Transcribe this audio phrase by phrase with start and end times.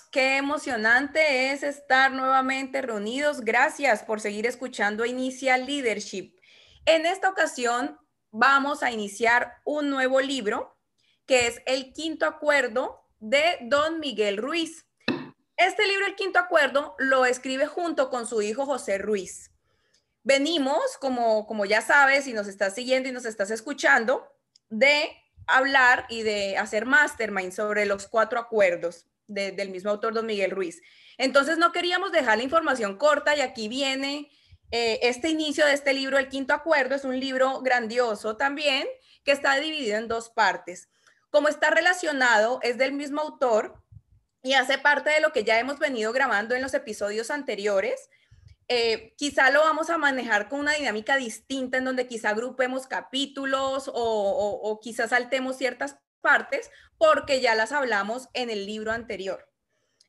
[0.00, 3.42] Qué emocionante es estar nuevamente reunidos.
[3.42, 6.34] Gracias por seguir escuchando Inicial Leadership.
[6.86, 7.98] En esta ocasión
[8.30, 10.78] vamos a iniciar un nuevo libro
[11.26, 14.86] que es El Quinto Acuerdo de Don Miguel Ruiz.
[15.58, 19.50] Este libro, El Quinto Acuerdo, lo escribe junto con su hijo José Ruiz.
[20.22, 24.26] Venimos, como, como ya sabes, y nos estás siguiendo y nos estás escuchando,
[24.70, 25.10] de
[25.46, 30.80] hablar y de hacer mastermind sobre los cuatro acuerdos del mismo autor, don Miguel Ruiz.
[31.18, 34.30] Entonces no queríamos dejar la información corta y aquí viene
[34.70, 38.86] eh, este inicio de este libro, El Quinto Acuerdo, es un libro grandioso también
[39.24, 40.88] que está dividido en dos partes.
[41.30, 43.82] Como está relacionado, es del mismo autor
[44.42, 48.08] y hace parte de lo que ya hemos venido grabando en los episodios anteriores.
[48.68, 53.88] Eh, quizá lo vamos a manejar con una dinámica distinta en donde quizá agrupemos capítulos
[53.88, 59.46] o, o, quizás saltemos ciertas partes porque ya las hablamos en el libro anterior.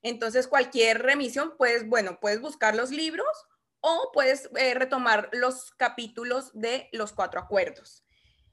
[0.01, 3.27] Entonces, cualquier remisión, pues, bueno, puedes buscar los libros
[3.81, 8.05] o puedes eh, retomar los capítulos de los cuatro acuerdos.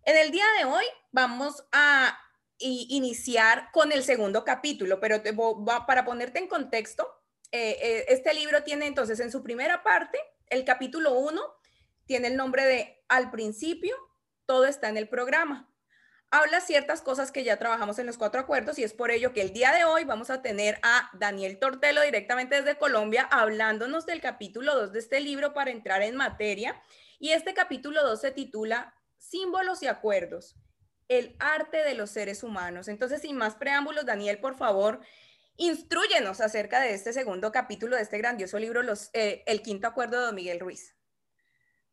[0.05, 2.19] En el día de hoy vamos a
[2.59, 5.23] iniciar con el segundo capítulo, pero
[5.87, 7.09] para ponerte en contexto,
[7.53, 11.41] eh, eh, este libro tiene entonces en su primera parte, el capítulo 1,
[12.07, 13.97] tiene el nombre de Al principio,
[14.47, 15.70] todo está en el programa.
[16.33, 19.43] Habla ciertas cosas que ya trabajamos en los cuatro acuerdos y es por ello que
[19.43, 24.21] el día de hoy vamos a tener a Daniel Tortelo directamente desde Colombia hablándonos del
[24.21, 26.81] capítulo 2 de este libro para entrar en materia.
[27.19, 30.55] Y este capítulo 2 se titula Símbolos y Acuerdos,
[31.09, 32.87] el arte de los seres humanos.
[32.87, 35.01] Entonces, sin más preámbulos, Daniel, por favor,
[35.57, 40.25] Instruyenos acerca de este segundo capítulo de este grandioso libro, los, eh, El Quinto Acuerdo
[40.25, 40.95] de Miguel Ruiz.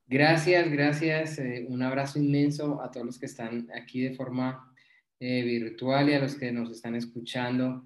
[0.09, 1.37] Gracias, gracias.
[1.37, 4.73] Eh, un abrazo inmenso a todos los que están aquí de forma
[5.19, 7.83] eh, virtual y a los que nos están escuchando.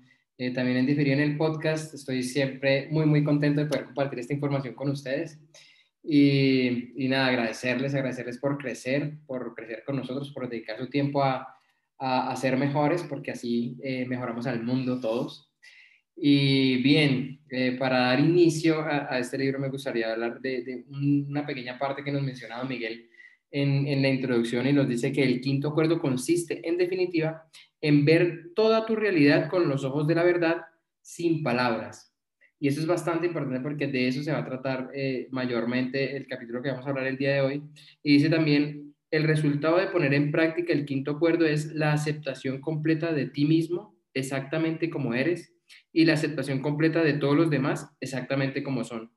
[0.54, 1.96] también en diferido en el podcast.
[1.96, 5.40] Estoy siempre muy, muy contento de poder compartir esta información con ustedes.
[6.04, 11.56] Y, nada, agradecerles, agradecerles por crecer, por crecer con nosotros, por dedicar su tiempo a,
[11.98, 13.78] a, ser mejores, porque así
[14.08, 15.51] mejoramos al mundo todos.
[16.24, 21.80] Y bien, eh, para dar inicio a, este libro me gustaría hablar de, una pequeña
[21.80, 23.10] parte que nos mencionaba Miguel
[23.50, 27.50] en, la introducción y nos dice que el quinto acuerdo consiste, en definitiva,
[27.82, 30.58] en ver toda tu realidad con los ojos de la verdad
[31.02, 32.16] sin palabras.
[32.60, 36.28] Y eso es bastante importante porque de eso se va a tratar eh, mayormente el
[36.28, 37.64] capítulo que vamos a hablar el día de hoy.
[38.04, 42.62] Y dice también, el resultado de poner en práctica el quinto acuerdo es la aceptación
[42.62, 45.52] completa de ti mismo, exactamente como eres,
[45.94, 49.12] y la aceptación completa de todos los demás exactamente como son.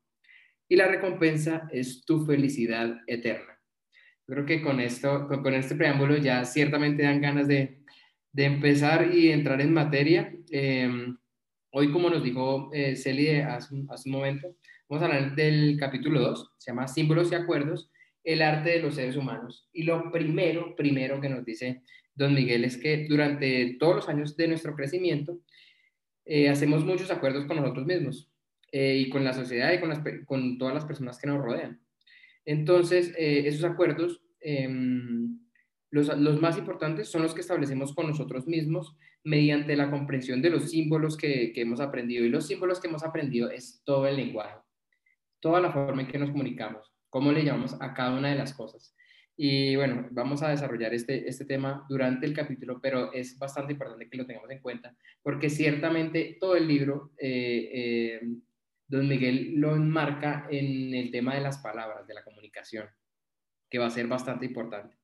[0.68, 3.60] Y la recompensa es tu felicidad eterna.
[4.26, 7.82] Creo que con esto, con, este preámbulo ya ciertamente dan ganas de,
[8.36, 10.34] empezar y entrar en materia.
[10.50, 11.16] Em,
[11.70, 14.56] hoy, como nos dijo eh, Celi hace, hace, un momento,
[14.88, 17.90] vamos a hablar del capítulo 2, se llama Símbolos y Acuerdos,
[18.24, 19.68] el arte de los seres humanos.
[19.72, 21.82] Y lo primero, primero que nos dice
[22.14, 25.40] don Miguel es que durante todos los años de nuestro crecimiento,
[26.24, 28.30] eh, hacemos muchos acuerdos con nosotros mismos
[28.72, 31.80] eh, y con la sociedad y con, todas las personas que nos rodean.
[32.44, 35.38] Entonces, eh, esos acuerdos, em,
[35.90, 40.50] los, los, más importantes son los que establecemos con nosotros mismos mediante la comprensión de
[40.50, 42.24] los símbolos que, que hemos aprendido.
[42.24, 44.56] Y los símbolos que hemos aprendido es todo el lenguaje,
[45.40, 48.52] toda la forma en que nos comunicamos, cómo le llamamos a cada una de las
[48.54, 48.93] cosas.
[49.36, 54.08] Y bueno, vamos a desarrollar este, este tema durante el capítulo, pero es bastante importante
[54.08, 58.20] que lo tengamos en cuenta, porque ciertamente todo el libro, eh, eh,
[58.86, 62.86] don Miguel lo enmarca en el tema de las palabras, de la comunicación,
[63.68, 64.96] que va a ser bastante importante.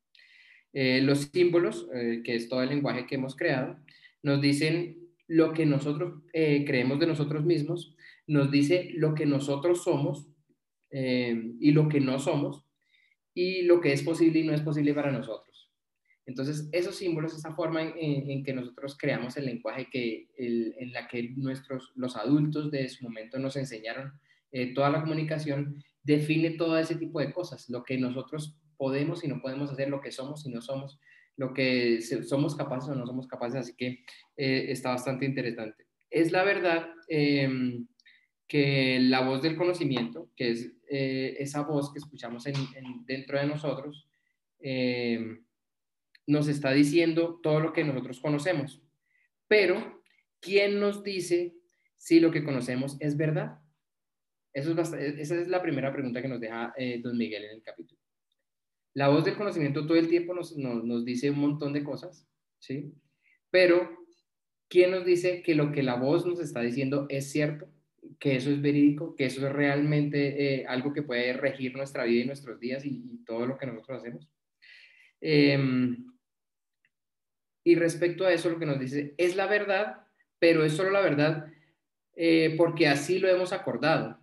[0.73, 3.81] Eh, los símbolos, que es todo el lenguaje que hemos creado,
[4.23, 7.97] nos dicen lo que nosotros creemos de nosotros mismos,
[8.29, 10.29] nos dice lo que nosotros somos
[10.93, 12.70] y lo que no somos,
[13.41, 15.71] y lo que es posible y no es posible para nosotros.
[16.27, 21.31] Entonces, esos símbolos, esa forma en, que nosotros creamos el lenguaje que, en la que
[21.37, 24.13] nuestros, los adultos de su momento nos enseñaron,
[24.53, 29.29] eh, toda la comunicación, define todo ese tipo de cosas, lo que nosotros podemos y
[29.29, 31.01] no podemos hacer, lo que somos y no somos,
[31.39, 34.05] lo que somos capaces o no somos capaces, así que
[34.37, 35.87] eh, está bastante interesante.
[36.11, 37.87] Es la verdad em,
[38.51, 42.43] que la voz del conocimiento, que es eh, esa voz que escuchamos
[43.07, 44.09] dentro de nosotros,
[44.59, 45.45] em,
[46.27, 48.83] nos está diciendo todo lo que nosotros conocemos.
[49.47, 50.03] Pero,
[50.41, 51.55] ¿quién nos dice
[51.97, 53.61] si lo que conocemos es verdad?
[54.53, 54.99] Es esa
[55.41, 58.01] es la primera pregunta que nos deja eh, don Miguel en el capítulo.
[58.95, 62.27] La voz del conocimiento todo el tiempo nos, nos, dice un montón de cosas,
[62.59, 62.93] ¿sí?
[63.49, 64.09] Pero,
[64.67, 67.69] ¿quién nos dice que lo que la voz nos está diciendo es cierto?
[68.19, 72.23] Que eso es verídico, que eso es realmente eh, algo que puede regir nuestra vida
[72.23, 74.29] y nuestros días y, todo lo que nosotros hacemos.
[75.21, 76.07] Em,
[77.63, 80.07] y respecto a eso, lo que nos dice es la verdad,
[80.39, 81.47] pero es solo la verdad
[82.17, 84.19] eh, porque así lo hemos acordado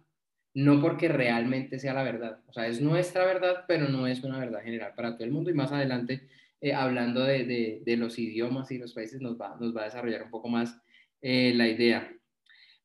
[0.53, 2.39] no porque realmente sea la verdad.
[2.47, 5.51] O sea, es nuestra verdad, pero no es una verdad general para todo el mundo.
[5.51, 6.27] Y más adelante,
[6.61, 10.31] eh, hablando de, los idiomas y los países, nos va, nos va a desarrollar un
[10.31, 10.81] poco más
[11.21, 12.11] la idea.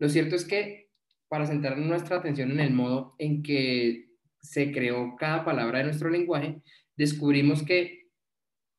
[0.02, 0.88] Lo cierto es que
[1.28, 4.08] para centrar nuestra atención en el modo en que
[4.40, 6.60] se creó cada palabra de nuestro lenguaje,
[6.96, 8.08] descubrimos que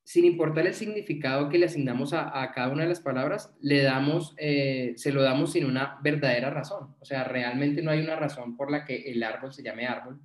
[0.04, 4.36] sin importar el significado que le asignamos a, cada una de las palabras, le damos,
[4.38, 6.94] eh, se lo damos sin una verdadera razón.
[7.00, 10.20] O sea, realmente no hay una razón por la que el árbol se llame árbol,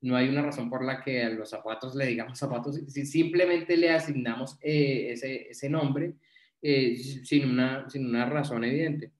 [0.00, 3.76] no hay una razón por la que a los zapatos le digamos zapatos, si simplemente
[3.76, 5.12] le asignamos eh,
[5.50, 6.14] ese, nombre
[6.62, 9.12] eh, sin, una, sin una razón evidente.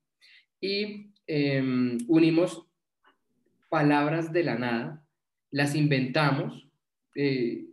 [0.58, 2.66] Y em, unimos
[3.68, 5.04] palabras de la nada,
[5.50, 6.68] las inventamos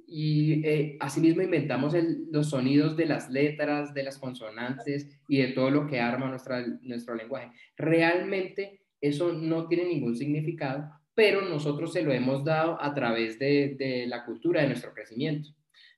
[0.07, 1.93] y eh, asimismo inventamos
[2.31, 6.65] los sonidos de las letras, de las consonantes y de todo lo que arma nuestra,
[6.81, 7.51] nuestro lenguaje.
[7.77, 13.75] Realmente eso no tiene ningún significado, pero nosotros se lo hemos dado a través de,
[13.77, 15.49] de la cultura, de nuestro crecimiento.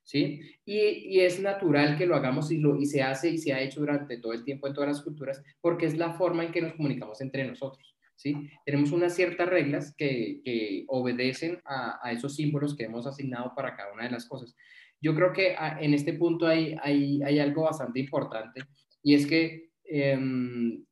[0.08, 0.40] ¿Sí?
[0.64, 3.60] Y, y, es natural que lo hagamos y, lo, y se hace y se ha
[3.60, 6.62] hecho durante todo el tiempo en todas las culturas porque es la forma en que
[6.62, 7.94] nos comunicamos entre nosotros.
[8.18, 8.34] ¿sí?
[8.64, 14.04] Tenemos unas ciertas reglas que, obedecen a, esos símbolos que hemos asignado para cada una
[14.04, 14.56] de las cosas.
[14.98, 18.62] Yo creo que ah, en este punto hay, hay, algo bastante importante
[19.02, 20.84] y es que em,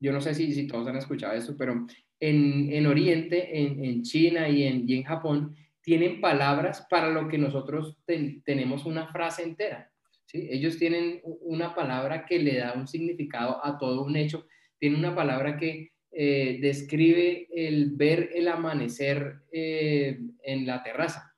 [0.00, 1.86] yo no sé si, si, todos han escuchado esto, pero
[2.20, 5.54] en, Oriente, en, China y en, en Japón,
[5.86, 7.96] tienen palabras para lo que nosotros
[8.44, 9.88] tenemos una frase entera.
[10.24, 10.48] ¿sí?
[10.50, 14.48] Ellos tienen una palabra que le da un significado a todo un hecho,
[14.80, 21.32] tienen una palabra que eh, describe el ver el amanecer eh, en la terraza,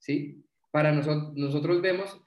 [0.00, 0.42] ¿sí?
[0.72, 2.20] Para nosotros, nosotros vemos,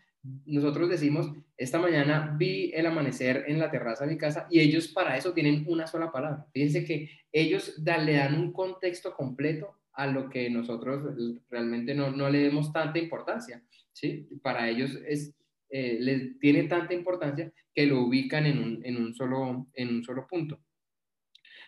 [0.46, 4.88] nosotros decimos, esta mañana vi el amanecer en la terraza de mi casa y ellos
[4.88, 6.46] para eso tienen una sola palabra.
[6.54, 11.16] Fíjense que ellos le dan un contexto completo a lo que nosotros
[11.50, 13.64] realmente no, no le demos tanta importancia,
[13.94, 14.28] ¿sí?
[14.42, 15.34] Para ellos es,
[15.70, 20.04] eh, les tiene tanta importancia que lo ubican en un, en un, solo, en un
[20.04, 20.60] solo punto.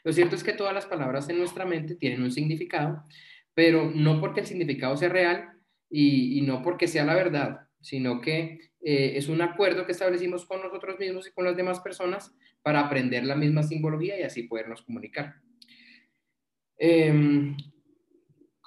[0.03, 3.03] Lo cierto es que todas las palabras en nuestra mente tienen un significado,
[3.53, 5.49] pero no porque el significado sea real
[5.89, 10.61] y, no porque sea la verdad, sino que eh, es un acuerdo que establecimos con
[10.61, 14.81] nosotros mismos y con las demás personas para aprender la misma simbología y así podernos
[14.81, 15.35] comunicar.
[16.77, 17.57] Em,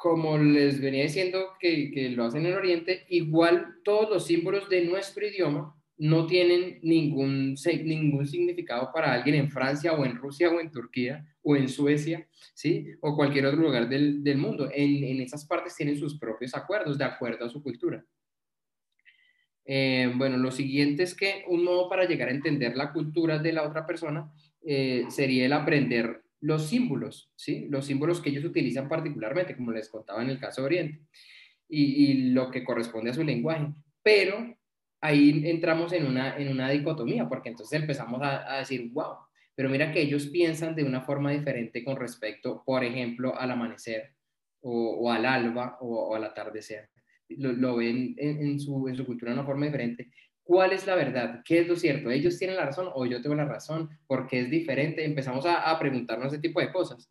[0.01, 4.87] como les venía diciendo que, que, lo hacen en Oriente, igual todos los símbolos de
[4.87, 7.55] nuestro idioma no tienen ningún,
[7.85, 12.27] ningún significado para alguien en Francia o en Rusia o en Turquía o en Suecia,
[12.55, 12.87] ¿sí?
[13.03, 14.71] O cualquier otro lugar del, del mundo.
[14.73, 18.03] En, en, esas partes tienen sus propios acuerdos de acuerdo a su cultura.
[19.67, 23.53] Eh, bueno, lo siguiente es que un modo para llegar a entender la cultura de
[23.53, 27.67] la otra persona eh, sería el aprender los símbolos, ¿sí?
[27.69, 31.01] Los símbolos que ellos utilizan particularmente, como les contaba en el caso de Oriente,
[31.69, 33.69] y, lo que corresponde a su lenguaje.
[34.03, 34.57] Pero
[35.01, 39.17] ahí entramos en una, en una dicotomía, porque entonces empezamos a, decir, wow,
[39.55, 44.15] pero mira que ellos piensan de una forma diferente con respecto, por ejemplo, al amanecer
[44.63, 46.91] o, al alba o, al atardecer.
[47.29, 50.11] Lo, ven en, su, en su cultura de una forma diferente.
[50.51, 51.43] ¿Cuál es la verdad?
[51.45, 52.11] ¿Qué es lo cierto?
[52.11, 53.89] ¿Ellos tienen la razón o yo tengo la razón?
[54.09, 55.05] ¿Por qué es diferente?
[55.05, 57.09] Empezamos a, preguntarnos ese tipo de cosas.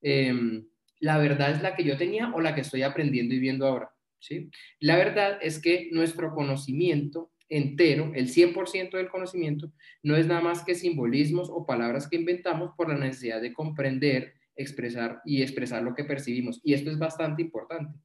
[0.00, 0.64] Em,
[1.00, 3.90] ¿La verdad es la que yo tenía o la que estoy aprendiendo y viendo ahora?
[4.20, 4.50] ¿sí?
[4.78, 9.72] La verdad es que nuestro conocimiento entero, el 100% del conocimiento,
[10.04, 14.34] no es nada más que simbolismos o palabras que inventamos por la necesidad de comprender,
[14.54, 16.60] expresar y expresar lo que percibimos.
[16.62, 17.98] Y esto es bastante importante,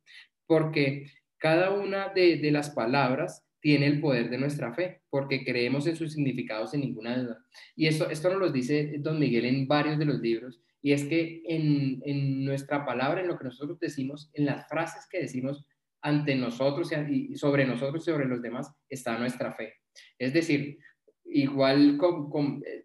[0.47, 1.05] porque
[1.38, 6.13] cada una de, las palabras tiene el poder de nuestra fe, porque creemos en sus
[6.13, 7.46] significados sin ninguna duda.
[7.75, 11.06] Y esto, esto nos lo dice don Miguel en varios de los libros, y es
[11.06, 15.65] que en, en nuestra palabra, en lo que nosotros decimos, en las frases que decimos,
[16.01, 19.75] ante nosotros y sobre nosotros y sobre los demás está nuestra fe.
[20.18, 20.80] Es decir,
[21.25, 22.84] igual con, eh,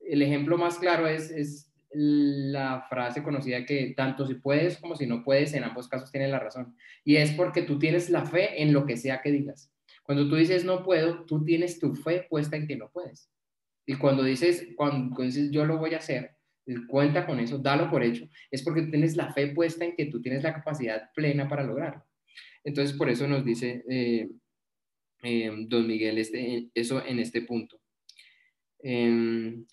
[0.00, 5.06] el ejemplo más claro es, es la frase conocida que tanto si puedes como si
[5.06, 6.76] no puedes, en ambos casos tienes la razón.
[7.04, 9.72] Y es porque tú tienes la fe en lo que sea que digas.
[10.08, 13.30] Cuando tú dices no puedo, tú tienes tu fe puesta en que no puedes.
[13.84, 16.34] Y cuando dices, cuando, dices yo lo voy a hacer,
[16.88, 20.22] cuenta con eso, dalo por hecho, es porque tienes la fe puesta en que tú
[20.22, 22.02] tienes la capacidad plena para lograrlo.
[22.64, 24.30] Entonces, por eso nos dice eh,
[25.24, 27.78] eh, don Miguel este, eso en este punto.
[28.78, 29.66] Em,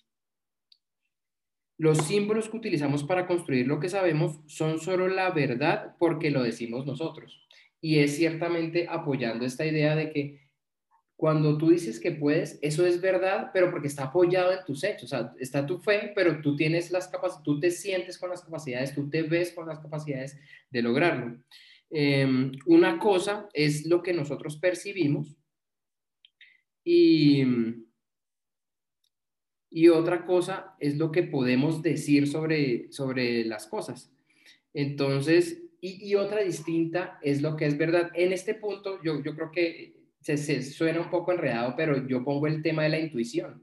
[1.78, 6.42] los símbolos que utilizamos para construir lo que sabemos son solo la verdad porque lo
[6.42, 7.45] decimos nosotros.
[7.80, 10.46] Y es ciertamente apoyando esta idea de que
[11.16, 15.04] cuando tú dices que puedes, eso es verdad, pero porque está apoyado en tus hechos.
[15.04, 18.42] O sea, está tu fe, pero tú tienes las capacidades, tú te sientes con las
[18.42, 20.38] capacidades, tú te ves con las capacidades
[20.70, 21.38] de lograrlo.
[21.88, 25.38] Em, una cosa es lo que nosotros percibimos
[26.84, 27.44] y,
[29.70, 34.12] y otra cosa es lo que podemos decir sobre, sobre las cosas.
[34.74, 38.10] Entonces, y, otra distinta es lo que es verdad.
[38.14, 42.46] En este punto, yo, yo creo que se, suena un poco enredado, pero yo pongo
[42.46, 43.62] el tema de la intuición.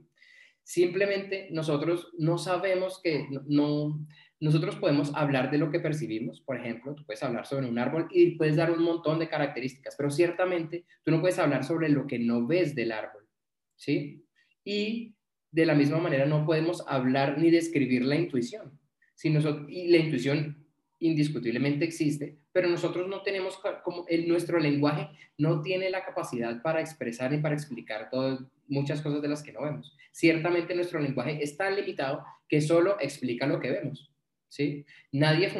[0.63, 3.99] Simplemente nosotros no sabemos que no,
[4.39, 8.07] nosotros podemos hablar de lo que percibimos, por ejemplo, tú puedes hablar sobre un árbol
[8.11, 12.07] y puedes dar un montón de características, pero ciertamente tú no puedes hablar sobre lo
[12.07, 13.27] que no ves del árbol,
[13.75, 14.25] ¿sí?
[14.63, 15.15] Y
[15.51, 18.79] de la misma manera no podemos hablar ni describir la intuición.
[19.15, 20.62] Si nosotros, y la intuición
[21.03, 26.79] indiscutiblemente existe, pero nosotros no tenemos, como el, nuestro lenguaje no tiene la capacidad para
[26.79, 29.95] expresar ni para explicar todo, muchas cosas de las que no vemos.
[30.11, 34.11] Ciertamente nuestro lenguaje es tan limitado que solo explica lo que vemos,
[34.47, 34.85] ¿sí?
[35.11, 35.51] Nadie,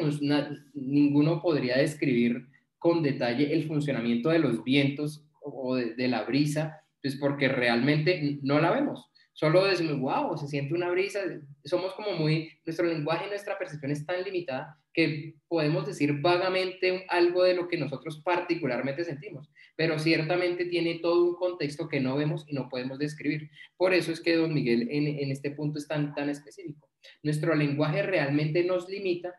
[0.72, 2.46] ninguno podría describir
[2.78, 8.60] con detalle el funcionamiento de los vientos o de, la brisa, pues porque realmente no
[8.60, 9.10] la vemos.
[9.34, 11.20] Solo decimos, wow, se siente una brisa.
[11.64, 17.04] Somos como muy, nuestro lenguaje y nuestra percepción es tan limitada que podemos decir vagamente
[17.08, 22.16] algo de lo que nosotros particularmente sentimos, pero ciertamente tiene todo un contexto que no
[22.16, 23.50] vemos y no podemos describir.
[23.76, 26.88] Por eso es que don Miguel en, este punto es tan, tan específico.
[27.24, 29.34] Nuestro lenguaje realmente nos limita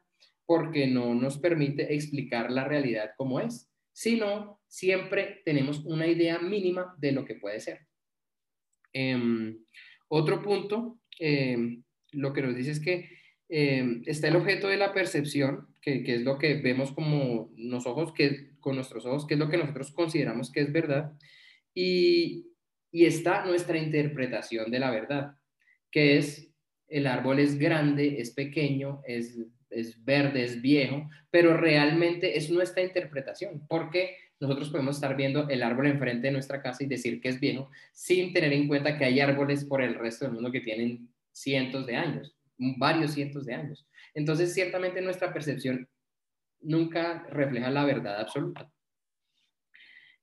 [0.46, 6.94] porque no nos permite explicar la realidad como es, sino siempre tenemos una idea mínima
[6.98, 7.88] de lo que puede ser.
[8.92, 9.58] Em,
[10.10, 11.82] otro punto, em,
[12.12, 13.10] lo que nos dice es que
[13.50, 17.06] em, está el objeto de la percepción, que, es lo que vemos con
[17.56, 21.14] nuestros ojos, que es lo que nosotros consideramos que es verdad,
[21.74, 22.48] y,
[22.92, 25.36] está nuestra interpretación de la verdad,
[25.92, 26.50] que es
[26.88, 29.38] el árbol es grande, es pequeño, es
[30.06, 35.88] verde, es viejo, pero realmente es nuestra interpretación, porque nosotros podemos estar viendo el árbol
[35.88, 39.20] enfrente de nuestra casa y decir que es viejo sin tener en cuenta que hay
[39.20, 43.88] árboles por el resto del mundo que tienen cientos de años, varios cientos de años.
[44.14, 45.88] Entonces, ciertamente nuestra percepción
[46.62, 48.72] nunca refleja la verdad absoluta.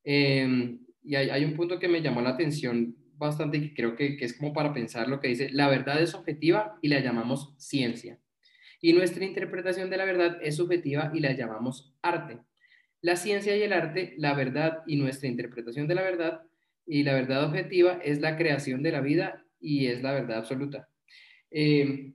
[0.05, 4.17] Em, y hay, un punto que me llamó la atención bastante y que creo que,
[4.17, 7.55] que es como para pensar lo que dice, la verdad es objetiva y la llamamos
[7.59, 8.19] ciencia.
[8.81, 12.41] Y nuestra interpretación de la verdad es subjetiva y la llamamos arte
[13.03, 16.43] la ciencia y el arte, la verdad y nuestra interpretación de la verdad,
[16.87, 20.89] y la verdad objetiva es la creación de la vida y es la verdad absoluta.
[21.51, 22.13] Eh,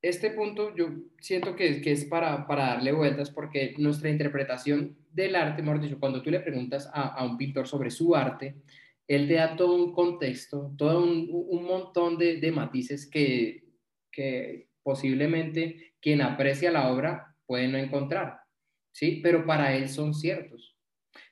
[0.00, 0.90] este punto yo
[1.20, 6.30] siento que, es para, darle vueltas porque nuestra interpretación del arte, mejor dicho, cuando tú
[6.30, 8.56] le preguntas a, un pintor sobre su arte,
[9.06, 13.64] él te da todo un contexto, todo un, montón de, de matices que,
[14.12, 18.40] que posiblemente quien aprecia la obra puede no encontrar,
[18.92, 19.20] ¿sí?
[19.22, 20.76] Pero para él son ciertos.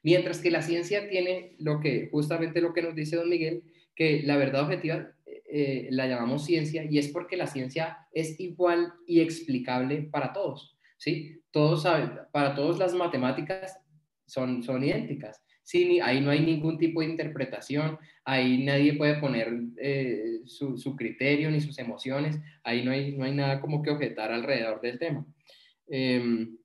[0.02, 3.62] Mientras que la ciencia tiene lo que, justamente lo que nos dice don Miguel,
[3.94, 5.15] que la verdad objetiva
[5.50, 10.76] eh, la llamamos ciencia y es porque la ciencia es igual y explicable para todos,
[10.96, 11.40] ¿sí?
[11.50, 13.78] Todos saben, para todos las matemáticas
[14.26, 15.42] son, son idénticas.
[15.62, 20.94] Sí, ahí no hay ningún tipo de interpretación, ahí nadie puede poner eh, su, su,
[20.94, 24.98] criterio ni sus emociones, ahí no hay, no hay nada como que objetar alrededor del
[24.98, 25.26] tema.
[25.88, 26.56] Em,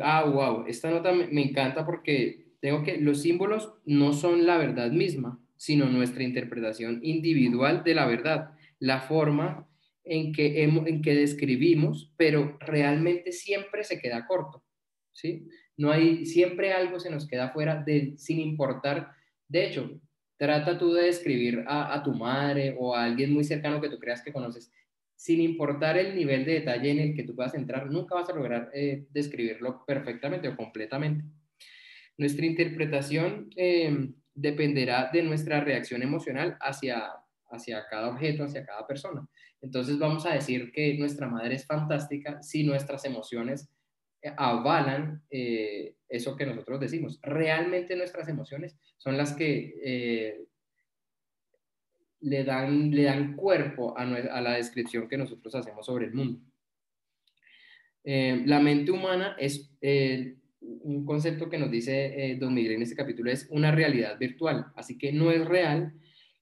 [0.00, 4.90] ah, wow, esta nota me, encanta porque tengo que los símbolos no son la verdad
[4.90, 9.68] misma, sino nuestra interpretación individual de la verdad, la forma
[10.04, 14.64] en que, en que describimos, pero realmente siempre se queda corto,
[15.12, 15.48] ¿sí?
[15.76, 19.12] No hay, siempre algo se nos queda fuera de, sin importar.
[19.46, 20.00] De hecho,
[20.36, 23.98] trata tú de describir a, a tu madre o a alguien muy cercano que tú
[23.98, 24.72] creas que conoces
[25.18, 28.34] sin importar el nivel de detalle en el que tú puedas entrar, nunca vas a
[28.34, 31.24] lograr eh, describirlo perfectamente o completamente.
[32.18, 37.12] Nuestra interpretación eh, dependerá de nuestra reacción emocional hacia,
[37.50, 39.26] hacia cada objeto, hacia cada persona.
[39.62, 43.70] Entonces vamos a decir que nuestra madre es fantástica si nuestras emociones
[44.20, 47.18] eh, avalan eso que nosotros decimos.
[47.22, 50.46] Realmente nuestras emociones son las que
[52.20, 56.40] le dan, le dan cuerpo a, la descripción que nosotros hacemos sobre el mundo.
[58.04, 62.82] Eh, la mente humana es eh, un concepto que nos dice eh, Don Miguel en
[62.82, 65.94] este capítulo, es una realidad virtual, así que no es real.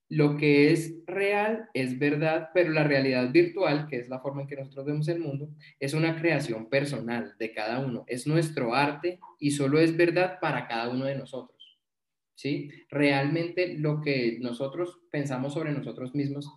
[0.09, 4.47] Lo que es real es verdad, pero la realidad virtual, que es la forma en
[4.47, 5.49] que nosotros vemos el mundo,
[5.81, 10.65] es una creación personal de cada uno, es nuestro arte y solo es verdad para
[10.65, 11.57] cada uno de nosotros.
[12.37, 12.69] ¿sí?
[12.89, 16.49] Realmente lo que nosotros pensamos sobre nosotros mismos,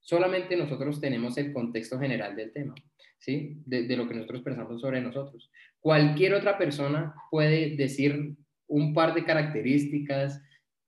[0.00, 2.74] solamente nosotros tenemos el contexto general del tema,
[3.18, 3.62] ¿sí?
[3.64, 5.50] De, lo que nosotros pensamos sobre nosotros.
[5.84, 8.34] Cualquier otra persona puede decir
[8.68, 10.42] un par de características,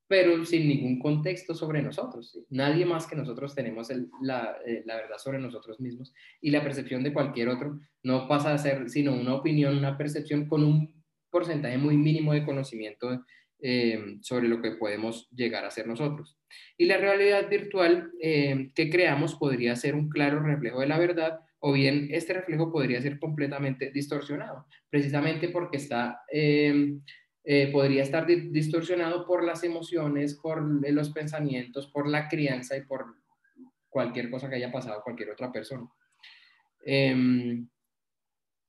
[0.09, 2.39] pero sin ningún contexto sobre nosotros.
[2.49, 3.91] Nadie más que nosotros tenemos
[4.23, 8.55] la, eh, la, verdad sobre nosotros mismos y la percepción de cualquier otro no pasa
[8.55, 13.23] a ser sino una opinión, una percepción con un porcentaje muy mínimo de conocimiento
[13.61, 16.39] eh, sobre lo que podemos llegar a ser nosotros.
[16.79, 21.41] Y la realidad virtual eh, que creamos podría ser un claro reflejo de la verdad
[21.69, 27.01] o bien este reflejo podría ser completamente distorsionado, precisamente porque está, eh,
[27.73, 33.17] podría estar distorsionado por las emociones, por los pensamientos, por la crianza y por
[33.89, 35.91] cualquier cosa que haya pasado a cualquier otra persona.
[36.85, 37.69] Em,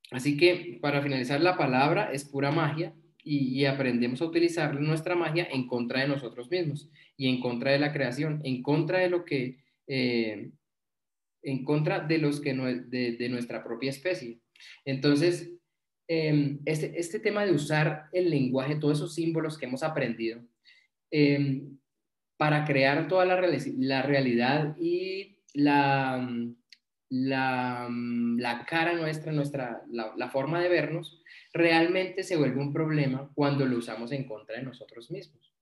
[0.09, 5.47] así que para finalizar, la palabra es pura magia y, aprendemos a utilizar nuestra magia
[5.51, 9.23] en contra de nosotros mismos y en contra de la creación, en contra de lo
[9.23, 10.49] que, eh,
[11.43, 14.39] en contra de los que de, nuestra propia especie.
[14.85, 15.51] Entonces,
[16.07, 20.41] em, este, este, tema de usar el lenguaje, todos esos símbolos que hemos aprendido,
[21.11, 21.77] em,
[22.37, 23.41] para crear toda la,
[23.77, 26.29] la realidad y la,
[27.09, 31.21] la, la, cara nuestra, nuestra la, forma de vernos,
[31.53, 35.53] realmente se vuelve un problema cuando lo usamos en contra de nosotros mismos.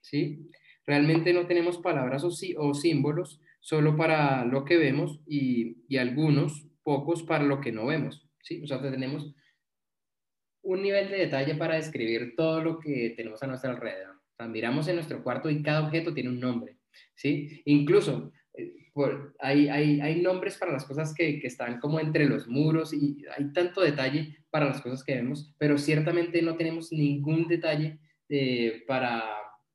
[0.00, 0.48] ¿sí?
[0.86, 6.66] Realmente no tenemos palabras o, o símbolos solo para lo que vemos y, y, algunos,
[6.82, 8.28] pocos, para lo que no vemos.
[8.42, 8.62] ¿sí?
[8.62, 9.34] O sea, tenemos
[10.62, 14.20] un nivel de detalle para describir todo lo que tenemos a nuestro alrededor.
[14.38, 16.76] O miramos en nuestro cuarto y cada objeto tiene un nombre.
[17.14, 17.62] ¿sí?
[17.64, 18.32] Incluso
[19.40, 23.24] hay, hay, hay, nombres para las cosas que, que, están como entre los muros y
[23.36, 28.84] hay tanto detalle para las cosas que vemos, pero ciertamente no tenemos ningún detalle eh,
[28.86, 29.22] para,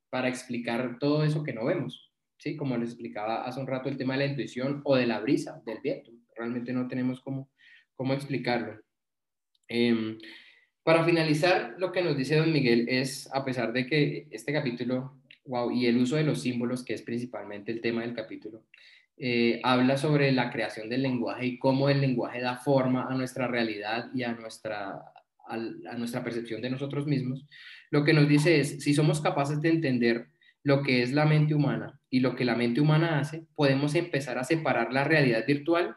[0.10, 2.12] para explicar todo eso que no vemos.
[2.38, 2.56] ¿sí?
[2.56, 5.62] Como les explicaba hace un rato el tema de la intuición o de la brisa,
[5.65, 6.12] del viento.
[6.36, 7.50] Realmente no tenemos cómo,
[7.95, 8.82] cómo explicarlo.
[9.67, 10.17] Em,
[10.84, 15.22] para finalizar, lo que nos dice don Miguel es, a pesar de que este capítulo,
[15.45, 18.63] wow, y el uso de los símbolos, que es principalmente el tema del capítulo,
[19.22, 23.48] eh, habla sobre la creación del lenguaje y cómo el lenguaje da forma a nuestra
[23.48, 25.04] realidad y a nuestra,
[25.45, 25.58] a,
[25.98, 27.45] nuestra percepción de nosotros mismos,
[27.91, 30.28] lo que nos dice es, si somos capaces de entender
[30.63, 34.38] lo que es la mente humana y lo que la mente humana hace, podemos empezar
[34.38, 35.95] a separar la realidad virtual,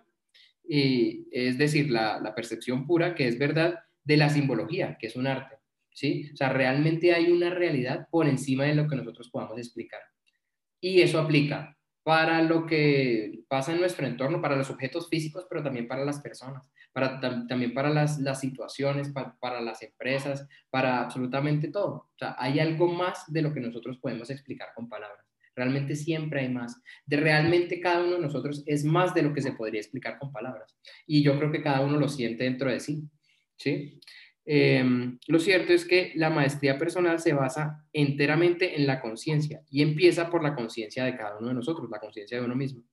[0.64, 5.16] y, es decir, la, la percepción pura, que es verdad, de la simbología, que es
[5.16, 5.56] un arte.
[5.92, 6.30] ¿sí?
[6.32, 10.00] O sea, realmente hay una realidad por encima de lo que nosotros podamos explicar.
[10.80, 15.62] Y eso aplica para lo que pasa en nuestro entorno, para los objetos físicos, pero
[15.62, 21.68] también para las personas, para, también para las, las situaciones, para las empresas, para absolutamente
[21.68, 21.92] todo.
[21.92, 25.26] O sea, hay algo más de lo que nosotros podemos explicar con palabras.
[25.54, 26.82] Realmente siempre hay más.
[27.06, 30.32] De realmente cada uno de nosotros es más de lo que se podría explicar con
[30.32, 30.76] palabras.
[31.06, 33.02] Y yo creo que cada uno lo siente dentro de sí.
[33.56, 34.00] ¿Sí?
[34.44, 39.82] Em, lo cierto es que la maestría personal se basa enteramente en la conciencia y
[39.82, 42.84] empieza por la conciencia de cada uno de nosotros, la conciencia de uno mismo.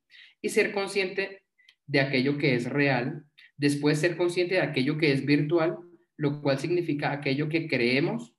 [0.41, 1.43] Y ser consciente
[1.87, 3.23] de aquello que es real,
[3.57, 5.77] después ser consciente de aquello que es virtual,
[6.17, 8.33] lo cual significa aquello que creemos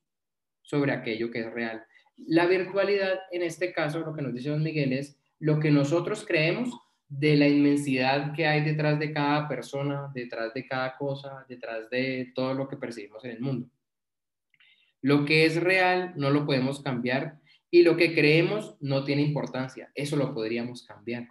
[0.62, 1.82] sobre aquello que es real.
[2.16, 6.24] La virtualidad, en este caso, lo que nos dice don Miguel es lo que nosotros
[6.24, 6.78] creemos
[7.10, 12.32] de la inmensidad que hay detrás de cada persona, detrás de cada cosa, detrás de
[12.34, 13.68] todo lo que percibimos en el mundo.
[15.02, 19.90] Lo que es real no lo podemos cambiar y lo que creemos no tiene importancia.
[19.94, 21.26] Eso lo podríamos cambiar.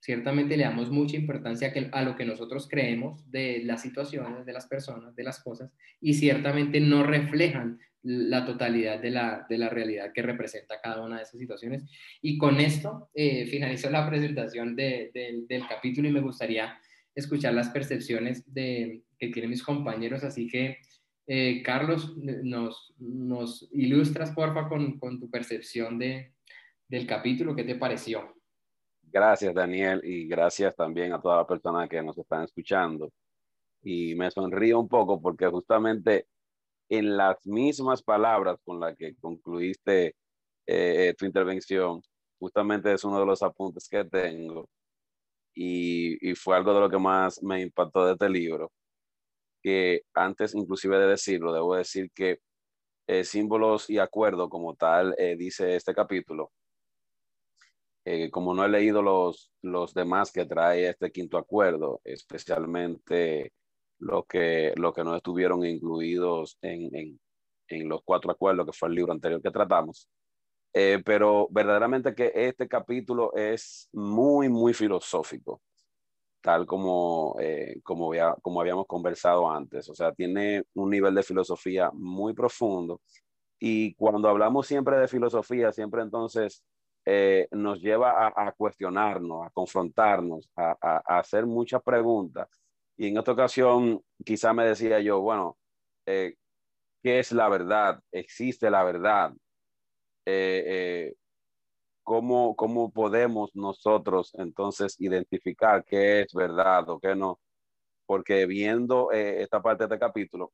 [0.00, 4.66] Ciertamente le damos mucha importancia a lo que nosotros creemos de las situaciones, de las
[4.66, 10.12] personas, de las cosas, y ciertamente no reflejan la totalidad de la, de la, realidad
[10.12, 11.84] que representa cada una de esas situaciones.
[12.20, 16.78] Y con esto eh, finalizo la presentación del capítulo y me gustaría
[17.14, 20.22] escuchar las percepciones de, que tienen mis compañeros.
[20.22, 20.78] Así que,
[21.26, 26.34] eh, Carlos, nos, nos ilustras, porfa, con, con tu percepción de,
[26.86, 27.56] del capítulo.
[27.56, 28.34] ¿Qué te pareció?
[29.02, 33.10] Gracias, Daniel, y gracias también a todas las personas que nos están escuchando.
[33.82, 36.26] Y me sonrío un poco porque justamente
[36.98, 40.16] en las mismas palabras con las que concluiste
[40.66, 42.02] eh, tu intervención,
[42.38, 44.68] justamente es uno de los apuntes que tengo.
[45.54, 48.72] Y, y, fue algo de lo que más me impactó de este libro,
[49.62, 52.40] que antes inclusive de decirlo, debo decir que
[53.06, 56.52] eh, símbolos y acuerdo como tal eh, dice este capítulo,
[58.06, 63.52] eh, como no he leído los, los demás que trae este quinto acuerdo, especialmente
[64.04, 67.18] lo que, lo que no estuvieron incluidos en,
[67.68, 70.08] en, los cuatro acuerdos, que fue el libro anterior que tratamos,
[70.72, 75.62] eh, pero verdaderamente que este capítulo es muy, muy filosófico,
[76.40, 78.12] tal como, eh, como,
[78.42, 79.88] como habíamos conversado antes.
[79.88, 83.00] O sea, tiene un nivel de filosofía muy profundo.
[83.58, 86.62] Y cuando hablamos siempre de filosofía, siempre entonces
[87.06, 92.48] eh, nos lleva a, cuestionarnos, a confrontarnos, a, hacer muchas preguntas.
[92.96, 95.58] Y en esta ocasión quizá me decía yo, bueno,
[96.06, 96.36] ¿qué
[97.04, 98.00] es la verdad?
[98.12, 99.32] ¿Existe la verdad?
[100.26, 101.14] Eh, eh,
[102.02, 107.40] ¿cómo, ¿cómo podemos nosotros entonces identificar qué es verdad o qué no?
[108.06, 110.52] Porque viendo eh, esta parte de este capítulo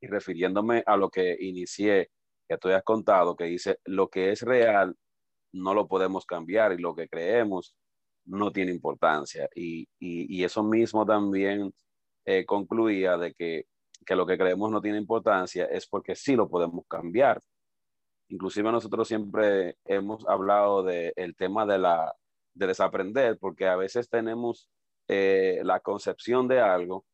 [0.00, 2.10] y refiriéndome a lo que inicié,
[2.48, 4.96] que tú has contado, que dice, lo que es real
[5.52, 7.74] no lo podemos cambiar y lo que creemos
[8.26, 9.48] no tiene importancia.
[9.54, 11.72] Y, y, eso mismo también
[12.46, 13.66] concluía de que,
[14.04, 17.40] que lo que creemos no tiene importancia es porque sí lo podemos cambiar.
[18.28, 22.12] Inclusive nosotros siempre hemos hablado del el tema de, la,
[22.54, 24.68] de desaprender, porque a veces tenemos
[25.08, 27.04] eh, la concepción de algo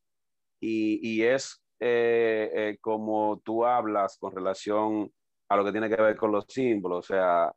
[0.61, 5.12] y, y es eh, eh, como tú hablas con relación
[5.48, 7.01] a lo que tiene que ver con los símbolos.
[7.01, 7.53] O sea,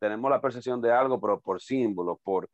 [0.00, 2.48] tenemos la percepción de algo, pero por símbolos, por,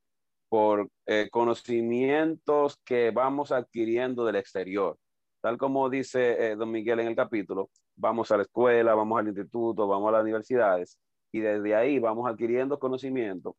[0.52, 0.90] por
[1.30, 4.98] conocimientos que vamos adquiriendo del exterior.
[5.40, 9.88] Tal como dice don Miguel en el capítulo, vamos a la escuela, vamos al instituto,
[9.88, 10.98] vamos a las universidades
[11.32, 13.56] y desde ahí vamos adquiriendo conocimiento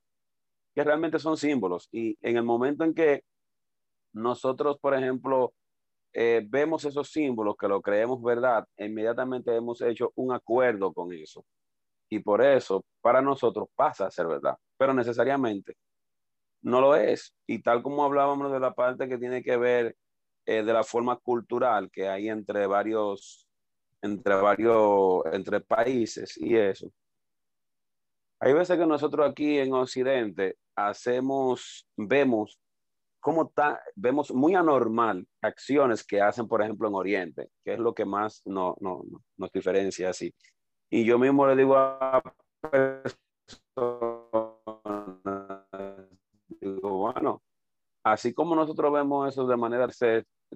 [0.75, 1.89] que realmente son símbolos.
[1.91, 3.23] Y en el momento en que
[4.13, 5.51] nosotros, por ejemplo,
[6.13, 11.43] eh, vemos esos símbolos que lo creemos verdad, inmediatamente hemos hecho un acuerdo con eso.
[12.07, 15.75] Y por eso, para nosotros pasa a ser verdad, pero necesariamente
[16.63, 17.35] no lo es.
[17.47, 19.95] Y tal como hablábamos de la parte que tiene que ver
[20.45, 23.47] eh, de la forma cultural que hay entre varios
[24.03, 26.91] entre varios, entre países y eso.
[28.41, 32.59] Hay veces que nosotros aquí en Occidente hacemos, vemos
[33.21, 37.93] cómo está, vemos muy anormal acciones que hacen, por ejemplo, en Oriente, que es lo
[37.93, 39.01] que más no, no,
[39.37, 40.35] nos diferencia así.
[40.89, 42.21] Y yo mismo le digo a
[42.73, 44.12] digo,
[47.13, 47.41] bueno,
[48.03, 49.87] así como nosotros vemos eso de manera,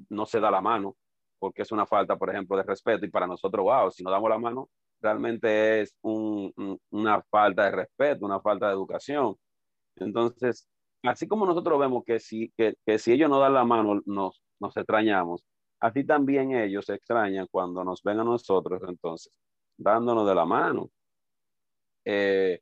[0.10, 0.96] no se da la mano,
[1.39, 4.30] porque es una falta, por ejemplo, de respeto y para nosotros, wow, si no damos
[4.30, 4.70] la mano,
[5.02, 6.52] realmente es un,
[6.89, 9.36] una falta de respeto, una falta de educación.
[9.96, 10.67] Entonces,
[11.04, 14.78] así como nosotros vemos que si, que, si ellos no dan la mano, nos, nos
[14.78, 15.43] extrañamos,
[15.80, 19.32] así también ellos se extrañan cuando nos ven a nosotros, entonces,
[19.78, 20.89] dándonos de la mano.
[22.06, 22.60] Eh,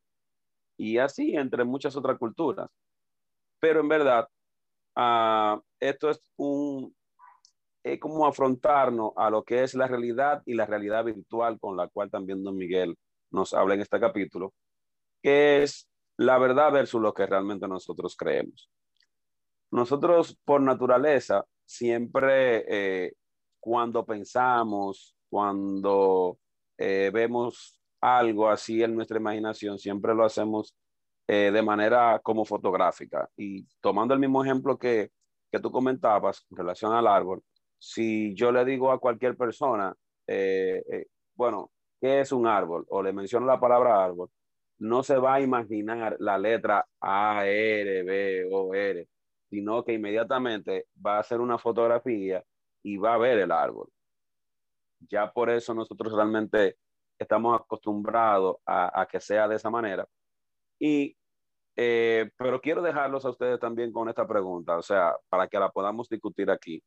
[0.77, 2.69] y así entre muchas otras culturas.
[3.65, 4.29] Pero en verdad,
[4.95, 6.95] uh, esto es un,
[7.83, 11.87] es como afrontarnos a lo que es la realidad y la realidad virtual con la
[11.87, 12.95] cual también don Miguel
[13.31, 14.53] nos habla en este capítulo,
[15.19, 18.69] que es la verdad versus lo que realmente nosotros creemos.
[19.71, 23.13] Nosotros por naturaleza siempre eh,
[23.59, 26.37] cuando pensamos, cuando
[26.77, 30.75] eh, vemos algo así en nuestra imaginación, siempre lo hacemos
[31.27, 33.29] eh, de manera como fotográfica.
[33.37, 35.11] Y tomando el mismo ejemplo que,
[35.51, 37.43] que tú comentabas en relación al árbol,
[37.77, 39.95] si yo le digo a cualquier persona,
[40.27, 42.85] eh, eh, bueno, ¿qué es un árbol?
[42.89, 44.29] O le menciono la palabra árbol,
[44.79, 49.07] no se va a imaginar la letra A, R, B o R,
[49.49, 52.43] sino que inmediatamente va a hacer una fotografía
[52.83, 53.89] y va a ver el árbol.
[55.09, 56.77] Ya por eso nosotros realmente
[57.17, 60.07] estamos acostumbrados a, que sea de esa manera.
[60.79, 61.15] Y,
[61.75, 65.69] eh, pero quiero dejarlos a ustedes también con esta pregunta, o sea, para que la
[65.71, 66.81] podamos discutir aquí.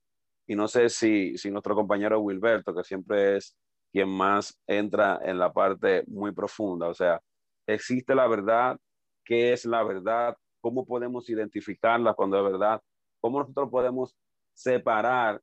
[0.46, 3.56] Y no sé si, si nuestro compañero Wilberto, que siempre es
[3.92, 7.20] quien más entra en la parte muy profunda, o sea,
[7.66, 8.78] ¿existe la verdad?
[9.24, 10.36] ¿Qué es la verdad?
[10.60, 12.82] ¿Cómo podemos identificarla cuando es verdad?
[13.20, 14.16] ¿Cómo nosotros podemos
[14.54, 15.40] separar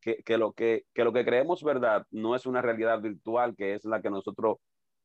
[0.00, 4.00] que, lo que, lo que creemos verdad no es una realidad virtual, que es la
[4.00, 4.58] que nosotros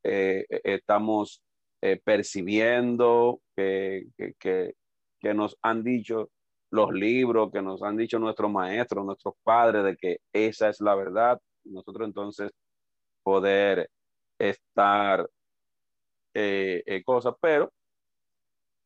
[0.03, 1.41] eh, eh, estamos
[1.85, 4.07] eh, percibiendo, que,
[4.39, 4.73] que,
[5.19, 6.29] que, nos han dicho
[6.71, 10.95] los libros, que nos han dicho nuestros maestros, nuestros padres, de que esa es la
[10.95, 11.41] verdad.
[11.65, 12.51] Nosotros entonces
[13.21, 13.89] poder
[14.39, 15.29] estar
[17.05, 17.69] cosas, pero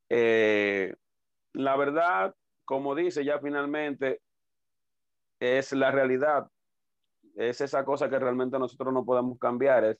[0.09, 2.33] la verdad,
[2.65, 4.21] como dice ya finalmente,
[5.39, 6.47] es la realidad.
[7.35, 9.83] Es esa cosa que realmente nosotros no podemos cambiar.
[9.83, 9.99] Es,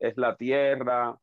[0.00, 1.16] es la tierra,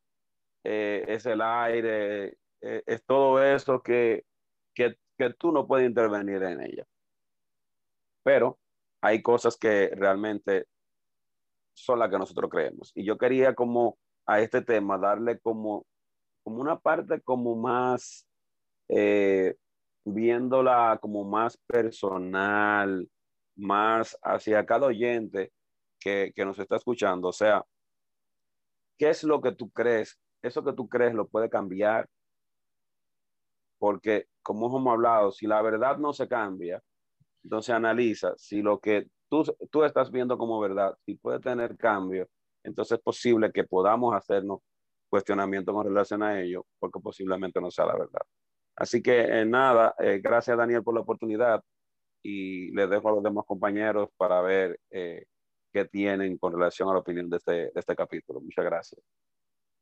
[0.64, 4.26] eh, es el aire, eh, es todo eso que,
[4.74, 6.86] que, que tú no puedes intervenir en ella.
[8.24, 8.60] Pero
[9.02, 10.68] hay cosas que realmente
[11.74, 12.92] son las que nosotros creemos.
[12.96, 15.86] Y yo quería como a este tema darle como,
[16.44, 18.28] como una parte como más
[18.90, 19.56] eh,
[20.04, 23.10] viéndola como más personal,
[23.56, 25.52] más hacia cada oyente
[26.00, 27.30] que, que nos está escuchando.
[27.30, 27.64] O sea,
[28.98, 30.20] ¿qué es lo que tú crees?
[30.42, 32.08] Eso que tú crees lo puede cambiar.
[33.78, 36.82] Porque, como hemos hablado, si la verdad no se cambia,
[37.44, 42.28] entonces analiza si lo que tú, tú estás viendo como verdad, si puede tener cambio,
[42.64, 44.60] entonces es posible que podamos hacernos
[45.10, 48.22] cuestionamiento con relación a ello, porque posiblemente no sea la verdad.
[48.76, 51.62] Así que eh, nada, eh, gracias Daniel por la oportunidad
[52.24, 55.26] y les dejo a los demás compañeros para ver eh,
[55.74, 58.42] qué tienen con relación a la opinión de este, de este capítulo.
[58.42, 59.02] Muchas gracias.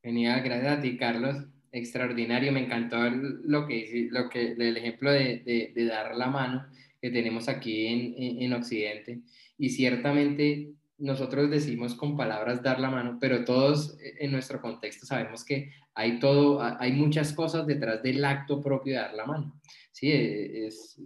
[0.01, 1.35] Genial, gracias a ti Carlos.
[1.71, 6.65] Extraordinario, me encantó lo que, lo que, el ejemplo de, de, dar la mano
[6.99, 9.21] que tenemos aquí en, en, en Occidente.
[9.57, 15.45] Y ciertamente nosotros decimos con palabras dar la mano, pero todos en nuestro contexto sabemos
[15.45, 19.59] que hay todo, hay muchas cosas detrás del acto propio de dar la mano.
[19.91, 21.01] Sí, e, es,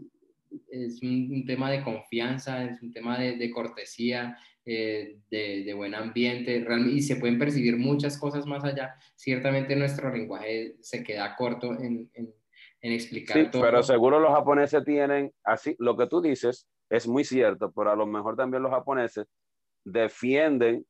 [0.70, 7.02] es un, tema de confianza, es un tema de, cortesía, eh, de, buen ambiente, y
[7.02, 8.96] se pueden percibir muchas cosas más allá.
[9.16, 12.34] Ciertamente nuestro lenguaje se queda corto en, en,
[12.82, 17.72] explicar sí, Pero seguro los japoneses tienen, así, lo que tú dices es muy cierto,
[17.72, 19.26] pero a lo mejor también los japoneses
[19.86, 20.86] defienden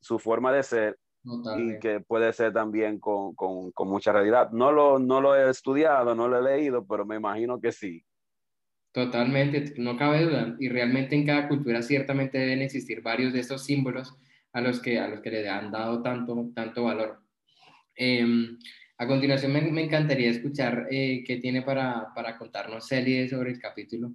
[0.00, 0.98] su forma de ser
[1.56, 4.50] y que puede ser también con, con, con, mucha realidad.
[4.50, 8.04] No lo, no lo he estudiado, no lo he leído, pero me imagino que sí.
[8.92, 10.54] Totalmente, no cabe duda.
[10.58, 14.14] Y realmente en cada cultura ciertamente deben existir varios de estos símbolos
[14.52, 17.22] a los que, a los que le han dado tanto, tanto valor.
[17.94, 18.58] Em,
[18.98, 24.12] a continuación me, encantaría escuchar eh, qué tiene para, para contarnos Celie sobre el capítulo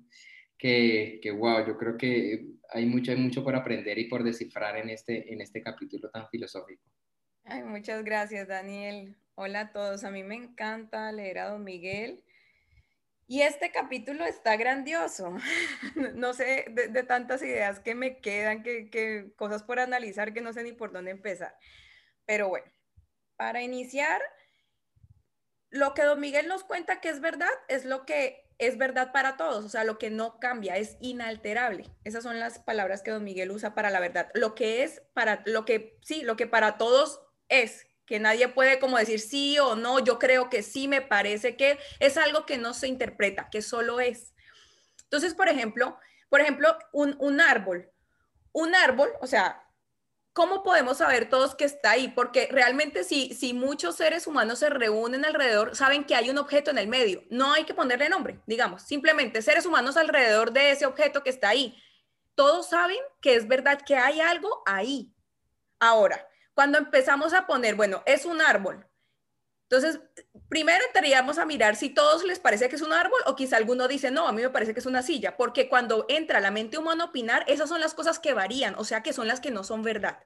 [0.57, 4.77] que, que, wow, yo creo que hay mucho, hay mucho por aprender y por descifrar
[4.77, 6.83] en este, en este capítulo tan filosófico.
[7.43, 9.15] Ay, muchas gracias, Daniel.
[9.35, 10.03] Hola a todos.
[10.03, 12.23] A mí me encanta leer a Don Miguel.
[13.29, 15.35] Y este capítulo está grandioso.
[16.15, 20.63] no sé, de, tantas ideas que me quedan, que, cosas por analizar que no sé
[20.63, 21.57] ni por dónde empezar.
[22.25, 22.71] Pero bueno,
[23.35, 24.21] para iniciar,
[25.69, 29.37] lo que Don Miguel nos cuenta que es verdad es lo que es verdad para
[29.37, 31.85] todos, o sea, lo que no cambia es inalterable.
[32.03, 34.31] Esas son las palabras que don Miguel usa para la verdad.
[34.33, 38.79] Lo que es para, lo que, sí, lo que para todos es, que nadie puede
[38.79, 42.57] como decir sí o no, yo creo que sí, me parece que es algo que
[42.57, 44.33] no se interpreta, que solo es.
[45.03, 47.91] Entonces, por ejemplo, por ejemplo, un, un árbol.
[48.53, 49.61] Un árbol, o sea,
[50.33, 52.07] ¿cómo podemos saber todos que está ahí?
[52.07, 56.71] Porque realmente si, si muchos seres humanos se reúnen alrededor, saben que hay un objeto
[56.71, 57.23] en el medio.
[57.29, 61.49] No hay que ponerle nombre, digamos, simplemente seres humanos alrededor de ese objeto que está
[61.49, 61.77] ahí.
[62.35, 65.11] Todos saben que es verdad que hay algo ahí.
[65.79, 66.25] Ahora,
[66.57, 68.83] cuando empezamos a poner, bueno, es un árbol.
[69.69, 69.99] Entonces,
[70.49, 73.87] primero entraríamos a mirar si todos les parece que es un árbol o quizá alguno
[73.87, 76.79] dice, no, a mí me parece que es una silla, porque cuando entra la mente
[76.79, 79.51] humana a opinar, esas son las cosas que varían, o sea que son las que
[79.51, 80.17] no son verdad.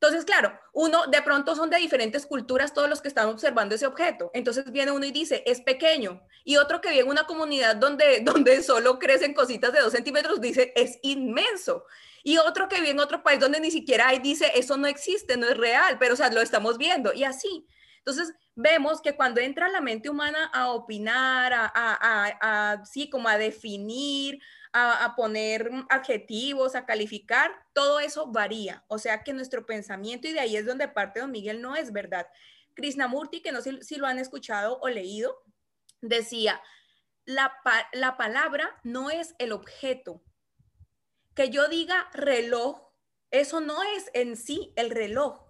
[0.00, 3.86] Entonces, claro, uno de pronto son de diferentes culturas todos los que están observando ese
[3.86, 4.30] objeto.
[4.32, 6.22] Entonces viene uno y dice, es pequeño.
[6.44, 10.40] Y otro que vive en una comunidad donde, donde solo crecen cositas de dos centímetros
[10.40, 11.84] dice, es inmenso.
[12.26, 15.36] Y otro que vive en otro país donde ni siquiera hay dice, eso no existe,
[15.36, 17.12] no es real, pero o sea, lo estamos viendo.
[17.12, 17.68] Y así.
[17.98, 23.28] Entonces, vemos que cuando entra la mente humana a opinar, a, a, a, sí, como
[23.28, 24.40] a definir,
[24.72, 28.84] a, poner adjetivos, a calificar, todo eso varía.
[28.88, 31.92] O sea que nuestro pensamiento, y de ahí es donde parte Don Miguel, no es
[31.92, 32.26] verdad.
[32.74, 35.44] Krishnamurti, que no sé si lo han escuchado o leído,
[36.00, 36.60] decía,
[37.24, 37.52] la,
[37.92, 40.24] la palabra no es el objeto.
[41.36, 42.90] Que yo diga reloj,
[43.30, 45.46] eso no es en sí el reloj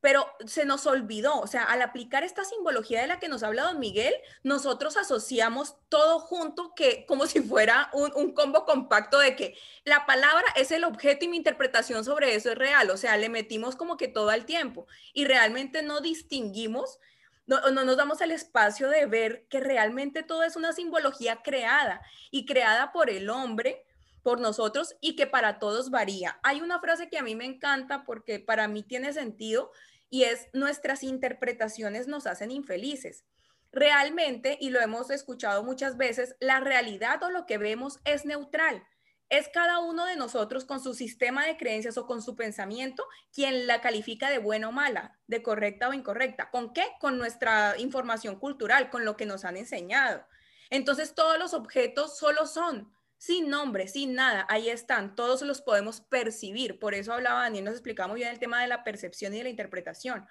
[0.00, 3.64] pero se nos olvidó, o sea, al aplicar esta simbología de la que nos habla
[3.64, 9.58] don Miguel, nosotros asociamos todo junto que como si fuera un, combo compacto de que
[9.84, 13.28] la palabra es el objeto y mi interpretación sobre eso es real, o sea, le
[13.28, 16.98] metimos como que todo al tiempo y realmente no distinguimos,
[17.46, 22.00] no, no nos damos el espacio de ver que realmente todo es una simbología creada
[22.30, 23.84] y creada por el hombre
[24.22, 26.38] por nosotros y que para todos varía.
[26.42, 29.70] Hay una frase que a mí me encanta porque para mí tiene sentido
[30.08, 33.24] y es nuestras interpretaciones nos hacen infelices.
[33.72, 38.84] Realmente, y lo hemos escuchado muchas veces, la realidad o lo que vemos es neutral.
[39.28, 43.68] Es cada uno de nosotros con su sistema de creencias o con su pensamiento quien
[43.68, 46.50] la califica de buena o mala, de correcta o incorrecta.
[46.50, 46.82] ¿Con qué?
[46.98, 50.26] Con nuestra información cultural, con lo que nos han enseñado.
[50.68, 56.00] Entonces todos los objetos solo son, sin nombre, sin nada, ahí están, todos los podemos
[56.00, 56.78] percibir.
[56.78, 59.50] Por eso hablaba Daniel, nos explicaba bien el tema de la percepción y de la
[59.50, 60.26] interpretación.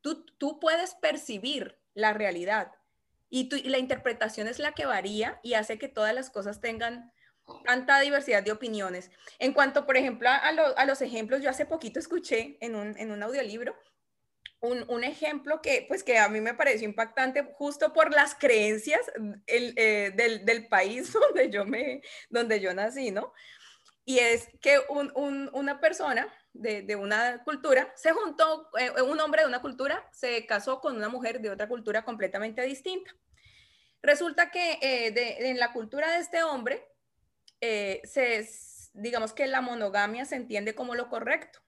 [0.00, 2.72] Tú, tú puedes percibir la realidad
[3.28, 7.12] y, la interpretación es la que varía y hace que todas las cosas tengan
[7.66, 9.10] tanta diversidad de opiniones.
[9.38, 13.10] En cuanto, por ejemplo, a, a los ejemplos, yo hace poquito escuché en un, en
[13.10, 13.76] un audiolibro
[14.66, 19.00] un, ejemplo que, pues, que a mí me pareció impactante justo por las creencias
[19.46, 20.12] eh,
[20.44, 23.32] del, país donde yo, me, donde yo nací, ¿no?
[24.04, 29.60] Y es que una persona de, una cultura se juntó, eh, un hombre de una
[29.60, 33.10] cultura se casó con una mujer de otra cultura completamente distinta.
[34.02, 36.86] Resulta que eh, en la cultura de este hombre,
[37.60, 38.48] se,
[38.92, 41.65] digamos que la monogamia se entiende como lo correcto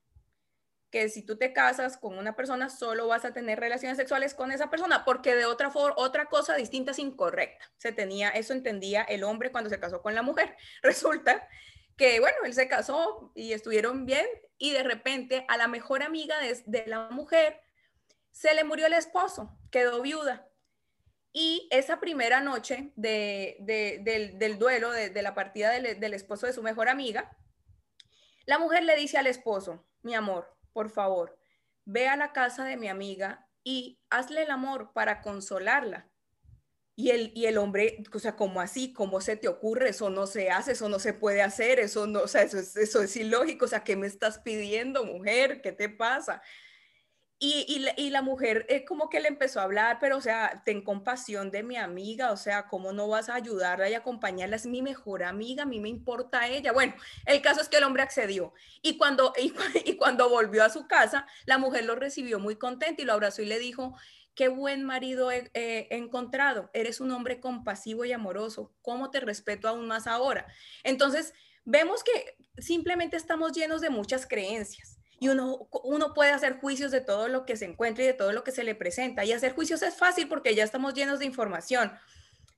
[0.91, 4.53] que si tú te casas con una persona solo vas a tener relaciones sexuales con
[4.53, 7.71] esa persona porque de otra forma otra cosa distinta es incorrecta.
[7.77, 10.57] Se tenía eso entendía el hombre cuando se casó con la mujer.
[10.83, 11.47] Resulta
[11.97, 16.37] que bueno, él se casó y estuvieron bien y de repente a la mejor amiga
[16.41, 17.61] de, la mujer
[18.31, 20.49] se le murió el esposo, quedó viuda.
[21.33, 26.63] Y esa primera noche de, de, del, duelo, de, la partida del esposo de su
[26.63, 27.37] mejor amiga,
[28.47, 31.39] la mujer le dice al esposo, mi amor, por favor,
[31.85, 36.11] ve a la casa de mi amiga y hazle el amor para consolarla.
[36.97, 38.93] Y el, y el hombre, o sea, como así?
[38.93, 39.91] ¿Cómo se te ocurre?
[39.91, 42.77] Eso no se hace, eso no se puede hacer, eso no, o sea, eso es,
[42.77, 45.63] eso es ilógico, o sea, ¿qué me estás pidiendo, mujer?
[45.63, 46.43] ¿Qué te pasa?
[47.41, 51.63] Y, la, mujer como que le empezó a hablar, pero o sea, ten compasión de
[51.63, 54.57] mi amiga, o sea, ¿cómo no vas a ayudarla y acompañarla?
[54.57, 56.73] Es mi mejor amiga, a mí me importa ella.
[56.73, 56.95] Bueno,
[57.27, 59.33] el caso es que el hombre accedió y cuando,
[59.85, 63.41] y, cuando volvió a su casa, la mujer lo recibió muy contenta y lo abrazó
[63.41, 63.95] y le dijo,
[64.35, 69.69] qué buen marido he, he encontrado, eres un hombre compasivo y amoroso, ¿cómo te respeto
[69.69, 70.49] aún más ahora?
[70.83, 76.91] Entonces, vemos que simplemente estamos llenos de muchas creencias y uno, uno puede hacer juicios
[76.91, 79.25] de todo lo que se encuentra y de todo lo que se le presenta.
[79.25, 81.93] Y hacer juicios es fácil porque ya estamos llenos de información,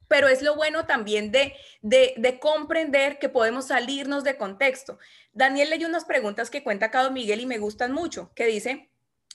[0.09, 4.99] pero es lo bueno también de, de, comprender que podemos salirnos de contexto.
[5.33, 8.91] Daniel leyó unas preguntas que cuenta acá Miguel y me gustan mucho, que dice,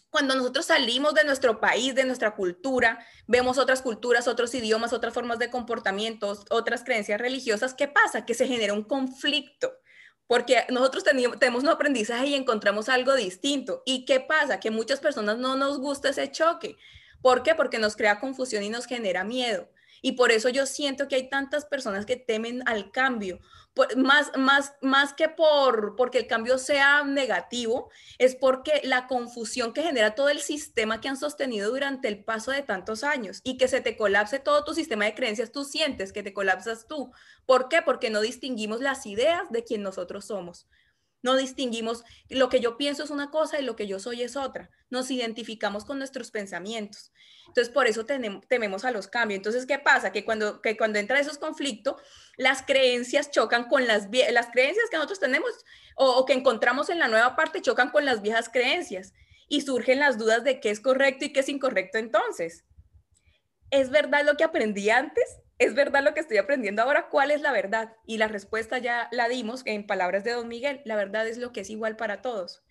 [0.09, 5.13] cuando nosotros salimos de nuestro país, de nuestra cultura, vemos otras culturas, otros idiomas, otras
[5.13, 8.25] formas de comportamientos, otras creencias religiosas, ¿qué pasa?
[8.25, 9.73] Que se genera un conflicto
[10.27, 13.83] porque nosotros tenemos un aprendizaje y encontramos algo distinto.
[13.85, 14.59] ¿Y qué pasa?
[14.59, 16.77] Que muchas personas no nos gusta ese choque.
[17.21, 17.55] ¿Por qué?
[17.55, 19.69] Porque nos crea confusión y nos genera miedo.
[20.05, 23.39] Y por eso yo siento que hay tantas personas que temen al cambio,
[23.97, 27.89] más, más, más que por porque el cambio sea negativo,
[28.19, 32.51] es porque la confusión que genera todo el sistema que han sostenido durante el paso
[32.51, 36.13] de tantos años y que se te colapse todo tu sistema de creencias, tú sientes
[36.13, 37.11] que te colapsas tú.
[37.47, 37.81] ¿Por qué?
[37.81, 40.67] Porque no distinguimos las ideas de quien nosotros somos.
[41.25, 44.35] No distinguimos, lo que yo pienso es una cosa y lo que yo soy es
[44.35, 44.69] otra.
[44.91, 47.11] Nos identificamos con nuestros pensamientos.
[47.47, 49.37] Entonces, por eso tememos a los cambios.
[49.37, 50.11] Entonces, ¿qué pasa?
[50.11, 51.99] Que cuando, que cuando entra esos conflictos,
[52.37, 55.49] las creencias chocan con las, las creencias que nosotros tenemos
[55.95, 59.15] o, o que encontramos en la nueva parte chocan con las viejas creencias
[59.47, 62.65] y surgen las dudas de qué es correcto y qué es incorrecto entonces.
[63.71, 65.25] ¿Es verdad lo que aprendí antes?
[65.57, 67.07] ¿Es verdad lo que estoy aprendiendo ahora?
[67.09, 67.95] ¿Cuál es la verdad?
[68.05, 70.81] Y la respuesta ya la dimos en palabras de don Miguel.
[70.83, 72.63] La verdad es lo que es igual para todos.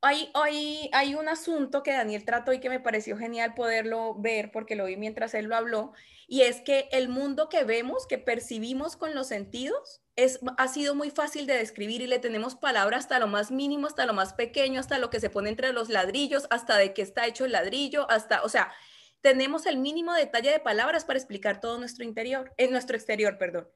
[0.00, 4.52] Hay, hay, hay un asunto que Daniel trató y que me pareció genial poderlo ver
[4.52, 5.92] porque lo vi mientras él lo habló,
[6.28, 10.94] y es que el mundo que vemos, que percibimos con los sentidos, es, ha sido
[10.94, 14.34] muy fácil de describir y le tenemos palabras hasta lo más mínimo, hasta lo más
[14.34, 17.52] pequeño, hasta lo que se pone entre los ladrillos, hasta de qué está hecho el
[17.52, 18.72] ladrillo, hasta, o sea,
[19.20, 23.68] tenemos el mínimo detalle de palabras para explicar todo nuestro interior, en nuestro exterior, perdón.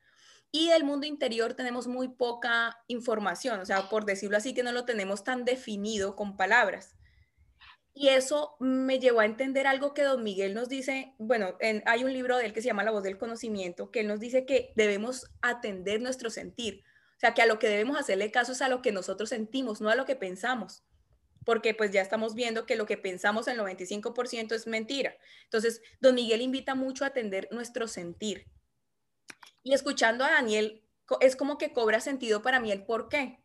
[0.50, 4.72] Y del mundo interior tenemos muy poca información, o sea, por decirlo así, que no
[4.72, 6.96] lo tenemos tan definido con palabras.
[7.94, 12.12] Y eso me llevó a entender algo que don Miguel nos dice, bueno, hay un
[12.12, 14.72] libro de él que se llama La voz del conocimiento, que él nos dice que
[14.76, 16.84] debemos atender nuestro sentir.
[17.16, 19.80] O sea, que a lo que debemos hacerle caso es a lo que nosotros sentimos,
[19.80, 20.84] no a lo que pensamos.
[21.44, 25.16] Porque pues ya estamos viendo que lo que pensamos en el 95% es mentira.
[25.44, 28.46] Entonces, don Miguel invita mucho a atender nuestro sentir.
[29.62, 30.82] Y escuchando a Daniel,
[31.20, 33.42] es como que cobra sentido para mí el por qué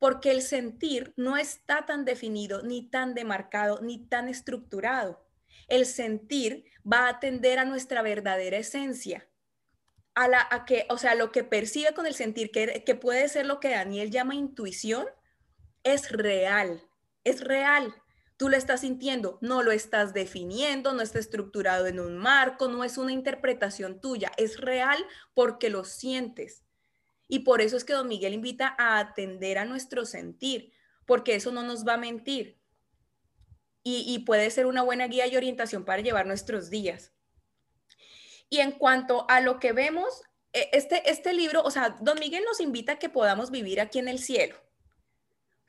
[0.00, 5.22] porque el sentir no está tan definido, ni tan demarcado, ni tan estructurado.
[5.68, 9.28] El sentir va a atender a nuestra verdadera esencia,
[10.14, 13.28] a, la, a que, o sea, lo que percibe con el sentir, que, que puede
[13.28, 15.06] ser lo que Daniel llama intuición,
[15.84, 16.82] es real,
[17.24, 17.94] es real.
[18.36, 22.84] Tú lo estás sintiendo, no lo estás definiendo, no está estructurado en un marco, no
[22.84, 25.04] es una interpretación tuya, es real
[25.34, 26.64] porque lo sientes.
[27.28, 30.72] Y por eso es que don Miguel invita a atender a nuestro sentir,
[31.04, 32.58] porque eso no nos va a mentir.
[33.82, 37.12] Y, puede ser una buena guía y orientación para llevar nuestros días.
[38.50, 42.44] Y en cuanto a lo que vemos, e, este, este libro, o sea, don Miguel
[42.44, 44.56] nos invita a que podamos vivir aquí en el cielo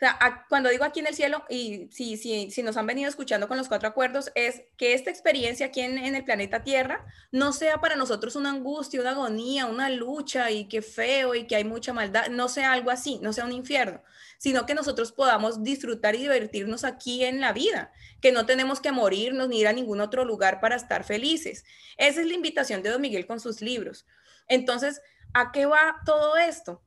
[0.01, 3.47] sea, cuando digo aquí en el cielo, y si, si, si, nos han venido escuchando
[3.47, 7.53] con los cuatro acuerdos, es que esta experiencia aquí en, en, el planeta Tierra no
[7.53, 11.65] sea para nosotros una angustia, una agonía, una lucha y qué feo y que hay
[11.65, 14.01] mucha maldad, no sea algo así, no sea un infierno,
[14.39, 17.91] sino que nosotros podamos disfrutar y divertirnos aquí en la vida,
[18.21, 21.63] que no tenemos que morirnos ni ir a ningún otro lugar para estar felices.
[21.97, 24.07] Esa es la invitación de Don Miguel con sus libros.
[24.47, 24.99] Entonces,
[25.35, 26.81] ¿a qué va todo esto?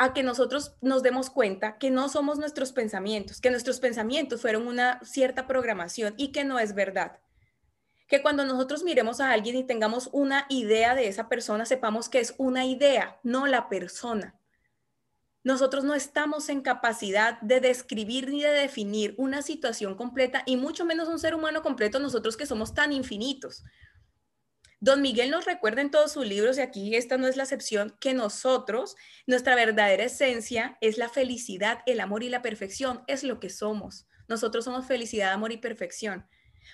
[0.00, 4.66] A que nosotros nos demos cuenta que no somos nuestros pensamientos, que nuestros pensamientos fueron
[4.66, 7.18] una cierta programación y que no es verdad.
[8.08, 12.18] Que cuando nosotros miremos a alguien y tengamos una idea de esa persona, sepamos que
[12.18, 14.40] es una idea, no la persona.
[15.44, 20.86] Nosotros no estamos en capacidad de describir ni de definir una situación completa y mucho
[20.86, 23.64] menos un ser humano completo nosotros que somos tan infinitos.
[24.82, 27.94] Don Miguel nos recuerda en todos sus libros, y aquí esta no es la excepción,
[28.00, 33.40] que nosotros, nuestra verdadera esencia es la felicidad, el amor y la perfección, es lo
[33.40, 34.06] que somos.
[34.26, 36.26] Nosotros somos felicidad, amor y perfección.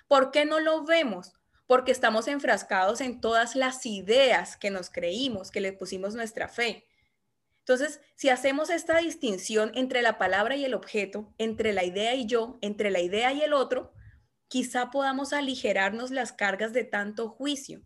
[0.07, 1.33] ¿Por qué no lo vemos?
[1.67, 6.87] Porque estamos enfrascados en todas las ideas que nos creímos, que le pusimos nuestra fe.
[7.59, 12.27] Entonces, si hacemos esta distinción entre la palabra y el objeto, entre la idea y
[12.27, 13.93] yo, entre la idea y el otro,
[14.47, 17.83] quizá podamos aligerarnos las cargas de tanto juicio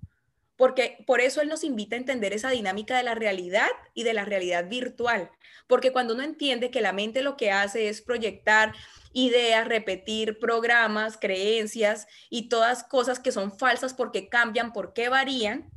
[0.61, 4.13] porque por eso él nos invita a entender esa dinámica de la realidad y de
[4.13, 5.31] la realidad virtual,
[5.67, 8.75] porque cuando uno entiende que la mente lo que hace es proyectar
[9.15, 15.71] ideas, repetir programas, creencias y todas cosas que son falsas porque cambian, porque varían,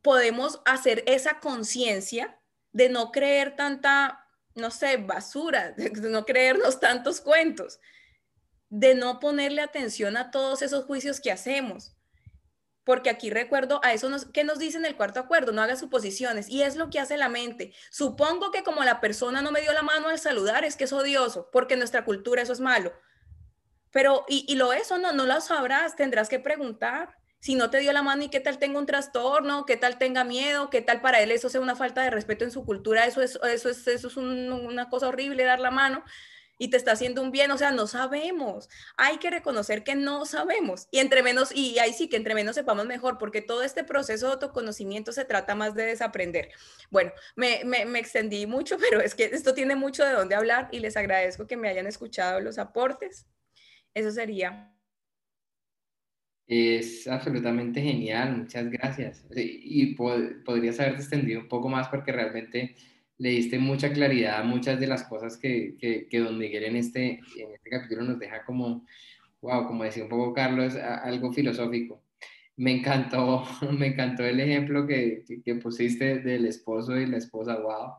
[0.00, 2.40] podemos hacer esa conciencia
[2.72, 7.78] de no creer tanta, no sé, basura, de no creernos tantos cuentos,
[8.70, 11.94] de no ponerle atención a todos esos juicios que hacemos
[12.84, 16.48] porque aquí recuerdo a eso que nos dice en el cuarto acuerdo, no haga suposiciones,
[16.48, 17.72] y es lo que hace la mente.
[17.90, 20.92] Supongo que como la persona no me dio la mano al saludar, es que es
[20.92, 22.92] odioso, porque en nuestra cultura eso es malo.
[23.90, 27.16] Pero, y, lo eso no, no lo sabrás, tendrás que preguntar.
[27.38, 30.24] Si no te dio la mano y qué tal tenga un trastorno, qué tal tenga
[30.24, 33.20] miedo, qué tal para él eso sea una falta de respeto en su cultura, eso
[33.20, 36.02] es, eso es, eso es una cosa horrible dar la mano
[36.58, 38.68] y te está haciendo un bien, o sea, no sabemos.
[38.96, 42.54] Hay que reconocer que no sabemos y entre menos, y ahí sí que entre menos
[42.54, 46.50] sepamos mejor, porque todo este proceso de autoconocimiento se trata más de desaprender.
[46.90, 50.80] Bueno, me, me, extendí mucho, pero es que esto tiene mucho de dónde hablar y
[50.80, 53.26] les agradezco que me hayan escuchado los aportes.
[53.94, 54.70] Eso sería.
[56.46, 59.24] Es absolutamente genial, muchas gracias.
[59.34, 62.76] Y podrías haberte extendido un poco más porque realmente
[63.18, 67.20] le diste mucha claridad a muchas de las cosas que, que, don Miguel en este,
[67.36, 68.86] en este capítulo nos deja como,
[69.40, 72.02] wow, como decía un poco Carlos, algo filosófico.
[72.56, 77.94] Me encantó, me encantó el ejemplo que, que, pusiste del esposo y la esposa, wow,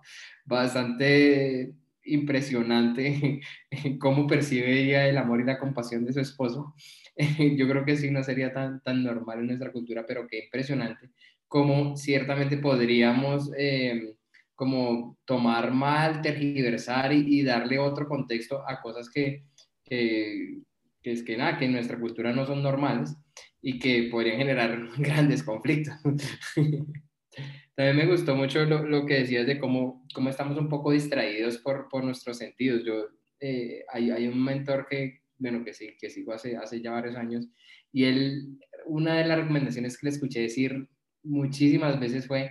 [0.45, 3.41] bastante impresionante
[3.99, 6.75] cómo percibe ella el amor y la compasión de su esposo.
[7.57, 11.09] Yo creo que sí, no sería tan, tan normal en nuestra cultura, pero qué impresionante
[11.47, 13.49] cómo ciertamente podríamos...
[13.57, 14.15] Eh,
[14.55, 19.43] como tomar mal, tergiversar y, darle otro contexto a cosas que,
[19.83, 20.61] que,
[21.01, 23.15] que, es que nada, que en nuestra cultura no son normales
[23.61, 25.95] y que podrían generar grandes conflictos.
[27.75, 31.57] También me gustó mucho lo, lo, que decías de cómo, cómo estamos un poco distraídos
[31.57, 32.83] por, por nuestros sentidos.
[32.85, 33.09] Yo,
[33.41, 37.17] eh, hay, hay, un mentor que, bueno, que sí, que sigo hace, hace ya varios
[37.17, 37.49] años,
[37.91, 40.87] y él, una de las recomendaciones que le escuché decir
[41.23, 42.49] muchísimas veces fue,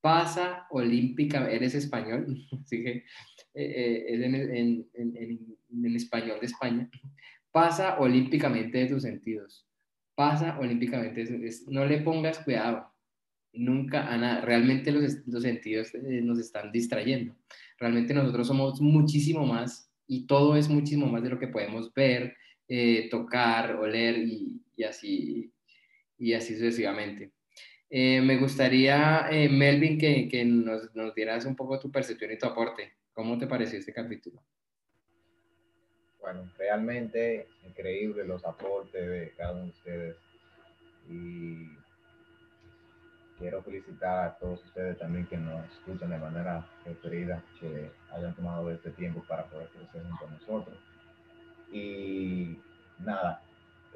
[0.00, 2.26] pasa olímpica, eres español,
[2.62, 3.04] así que
[3.54, 6.90] eh, es en, español de España,
[7.50, 9.66] pasa olímpicamente de tus sentidos,
[10.14, 11.24] pasa olímpicamente,
[11.68, 12.92] no le pongas cuidado,
[13.52, 17.34] nunca a nada, realmente los, los sentidos eh, nos están distrayendo,
[17.78, 22.34] realmente nosotros somos muchísimo más y todo es muchísimo más de lo que podemos ver,
[22.66, 25.52] eh, tocar, oler y, así,
[26.18, 27.32] y así sucesivamente.
[27.90, 32.38] Eh, me gustaría, eh, Melvin, que, que nos, nos, dieras un poco tu percepción y
[32.38, 32.92] tu aporte.
[33.14, 34.42] ¿Cómo te pareció este capítulo?
[36.20, 40.16] Bueno, realmente increíble los aportes de cada uno de ustedes.
[41.08, 41.68] Y
[43.38, 48.70] quiero felicitar a todos ustedes también que nos escuchan de manera preferida, que hayan tomado
[48.70, 50.78] este tiempo para poder crecer junto a nosotros.
[51.72, 52.58] Y
[52.98, 53.42] nada,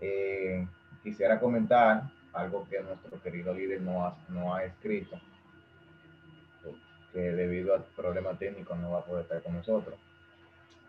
[0.00, 0.66] eh,
[1.02, 5.20] quisiera comentar algo que nuestro querido líder no ha, no ha escrito,
[7.12, 9.98] que debido al problema técnico no va a poder estar con nosotros.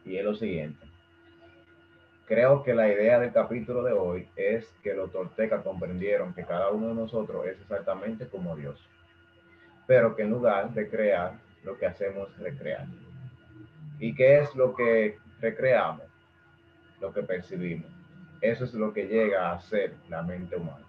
[0.05, 0.85] Y es lo siguiente.
[2.25, 6.69] Creo que la idea del capítulo de hoy es que los tortecas comprendieron que cada
[6.71, 8.79] uno de nosotros es exactamente como Dios,
[9.85, 11.33] pero que en lugar de crear,
[11.63, 12.85] lo que hacemos es recrear.
[13.99, 16.05] ¿Y qué es lo que recreamos?
[16.99, 17.91] Lo que percibimos.
[18.41, 20.85] Eso es lo que llega a ser la mente humana.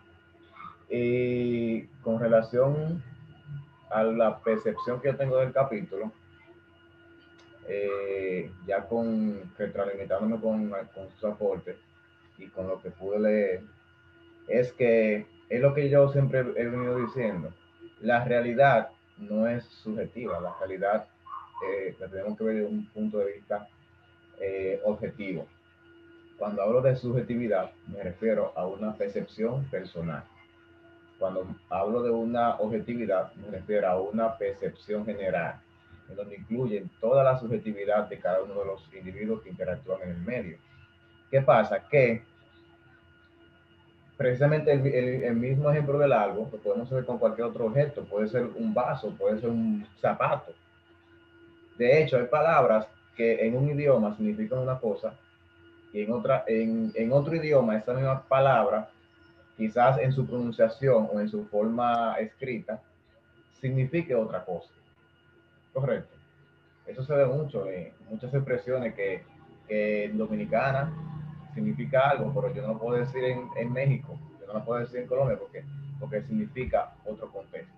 [0.89, 3.03] Y con relación
[3.91, 6.13] a la percepción que yo tengo del capítulo,
[7.67, 11.77] eh, ya con retroalimentándome con, con sus aportes
[12.37, 13.63] y con lo que pude leer,
[14.49, 17.53] es que es lo que yo siempre he venido diciendo.
[18.01, 21.07] La realidad no es subjetiva, la realidad
[21.67, 23.69] eh, la tenemos que ver desde un punto de vista
[24.41, 25.47] eh, objetivo.
[26.37, 30.25] Cuando hablo de subjetividad, me refiero a una percepción personal.
[31.19, 35.61] Cuando hablo de una objetividad, me refiero a una percepción general,
[36.09, 40.11] en donde incluyen toda la subjetividad de cada uno de los individuos que interactúan en
[40.11, 40.59] el medio.
[41.31, 41.81] ¿Qué pasa?
[41.89, 42.23] Que
[44.17, 48.45] precisamente el, mismo ejemplo del algo lo podemos hacer con cualquier otro objeto, puede ser
[48.57, 50.53] un vaso, puede ser un zapato.
[51.77, 52.87] De hecho, hay palabras
[53.17, 55.15] que en un idioma significan una cosa
[55.93, 58.89] y en, otra, en, en otro idioma esa misma palabra
[59.57, 62.81] quizás en su pronunciación o en su forma escrita,
[63.61, 64.71] signifique otra cosa.
[65.73, 66.15] Correcto.
[66.87, 69.23] Eso se ve mucho en muchas expresiones que,
[69.69, 70.93] en dominicana
[71.55, 75.01] significa algo, pero yo no lo puedo decir en, México, yo no lo puedo decir
[75.01, 75.65] en Colombia porque,
[75.99, 77.73] porque significa otro contexto.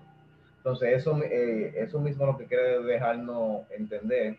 [0.56, 4.36] Entonces, eso, eh, eso mismo lo que quiere dejarnos entender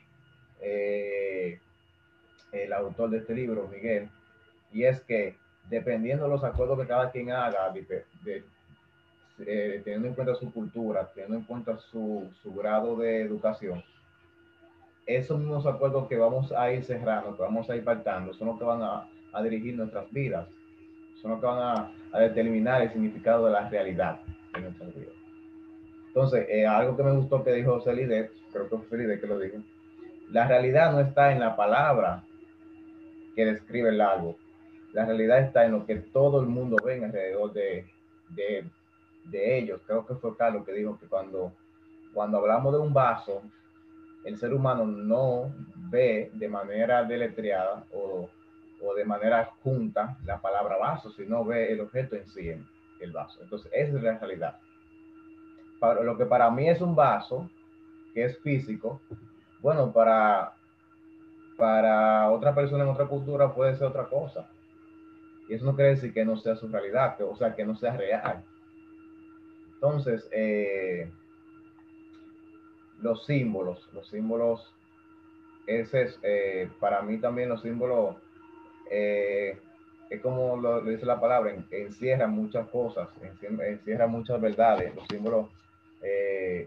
[0.59, 1.59] eh,
[2.51, 4.09] el autor de este libro, Miguel,
[4.73, 5.37] y es que
[5.69, 7.73] dependiendo de los acuerdos que cada quien haga,
[9.45, 13.83] eh, teniendo en cuenta su cultura, teniendo en cuenta su, su, grado de educación,
[15.05, 18.57] esos mismos acuerdos que vamos a ir cerrando, que vamos a ir pactando, son los
[18.57, 20.47] que van a, a dirigir nuestras vidas,
[21.21, 24.19] son los que van a, a, determinar el significado de la realidad
[24.55, 25.13] en nuestras vidas.
[26.07, 29.37] Entonces, eh, algo que me gustó que dijo Celide, creo que fue Celide que lo
[29.37, 29.57] dijo,
[30.29, 32.23] la realidad no está en la palabra
[33.35, 34.35] que describe el algo,
[34.97, 37.85] la realidad está en lo que todo el mundo ve alrededor de,
[38.29, 38.65] de,
[39.25, 39.79] de ellos.
[39.85, 41.53] Creo que fue Carlos que dijo que cuando,
[42.15, 43.43] cuando hablamos de un vaso,
[44.25, 45.53] el ser humano no
[45.91, 48.27] ve de manera deletreada o,
[48.81, 52.51] o de manera junta la palabra vaso, sino ve el objeto en sí,
[52.99, 53.39] el vaso.
[53.43, 54.57] Entonces, esa es la realidad.
[55.79, 57.47] Para, lo que para mí es un vaso,
[58.15, 58.99] que es físico,
[59.61, 60.53] bueno, para,
[61.55, 64.49] para otra persona en otra cultura puede ser otra cosa.
[65.47, 67.95] Y eso no quiere decir que no sea su realidad, o sea, que no sea
[67.95, 68.43] real.
[69.75, 71.09] Entonces, eh,
[73.01, 74.73] los símbolos, los símbolos,
[75.67, 78.15] ese es, eh, para mí también los símbolos,
[78.89, 79.57] eh,
[80.09, 84.95] es como lo, dice la palabra, encierran muchas cosas, encierran muchas verdades.
[84.95, 85.47] Los símbolos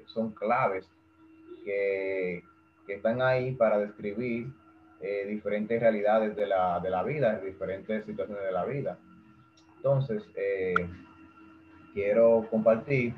[0.07, 0.87] son claves
[1.64, 2.43] que,
[2.87, 4.49] que están ahí para describir
[5.03, 8.98] eh, diferentes realidades de la, de la vida, diferentes situaciones de la vida.
[9.76, 10.74] Entonces, eh,
[11.94, 13.14] quiero compartir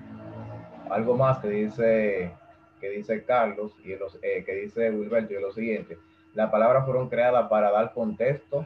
[0.88, 2.32] algo más que dice,
[2.80, 5.98] que dice Carlos y los, eh, que dice Wilberto y lo siguiente.
[6.34, 8.64] Las palabras fueron creadas para dar contexto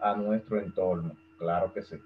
[0.00, 1.16] a nuestro entorno.
[1.38, 1.96] Claro que sí.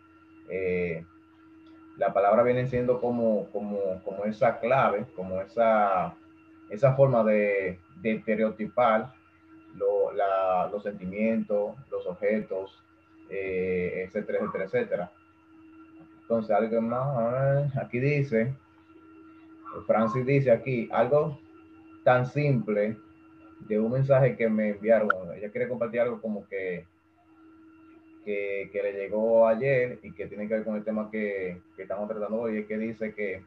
[1.97, 6.14] la palabra viene siendo como, como, como esa clave, como esa,
[6.68, 9.14] esa forma de, de estereotipar
[9.79, 12.83] los sentimientos, los objetos,
[13.31, 15.12] eh, etcétera, etcétera, etcétera.
[16.22, 18.55] Entonces, algo más, aquí dice,
[19.87, 21.39] Francis dice aquí algo
[22.05, 22.97] tan simple
[23.61, 25.11] de un mensaje que me enviaron.
[25.37, 26.85] Ella quiere compartir algo como que,
[28.24, 32.09] que, le llegó ayer y que tiene que ver con el tema que, que estamos
[32.09, 33.43] tratando hoy, es que dice que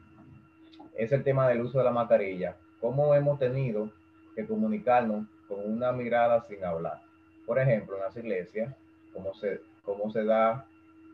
[0.96, 2.56] es el tema del uso de la mascarilla.
[2.80, 3.90] ¿Cómo hemos tenido
[4.34, 7.02] que comunicarnos con una mirada sin hablar?
[7.44, 8.72] Por ejemplo, en las iglesias,
[9.12, 10.64] cómo se, cómo se da,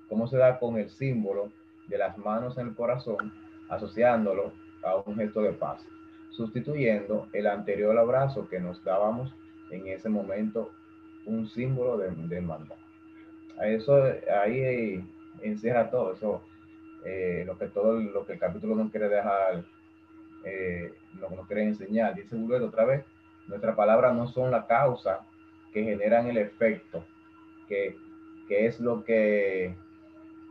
[0.09, 1.51] cómo se da con el símbolo
[1.89, 3.33] de las manos en el corazón,
[3.71, 4.53] asociándolo
[4.85, 5.83] a un gesto de paz,
[6.31, 9.35] sustituyendo el anterior abrazo que nos dábamos
[9.71, 10.71] en ese momento,
[11.25, 12.77] un símbolo de, de hermandad.
[13.63, 14.05] Eso
[14.45, 15.03] ahí
[15.43, 16.43] encierra todo eso,
[17.05, 19.65] eh, lo que todo lo que el capítulo no quiere dejar,
[20.45, 20.93] eh,
[21.29, 22.15] que nos quiere enseñar.
[22.15, 23.05] Dice Bullet otra vez,
[23.49, 25.21] nuestras palabras no son la causa
[25.73, 27.05] que generan el efecto,
[27.69, 27.97] que,
[28.49, 29.75] que es lo que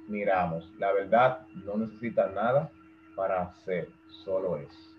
[0.08, 0.72] miramos.
[0.78, 2.72] La verdad no necesita nada
[3.16, 4.96] para ser, solo es.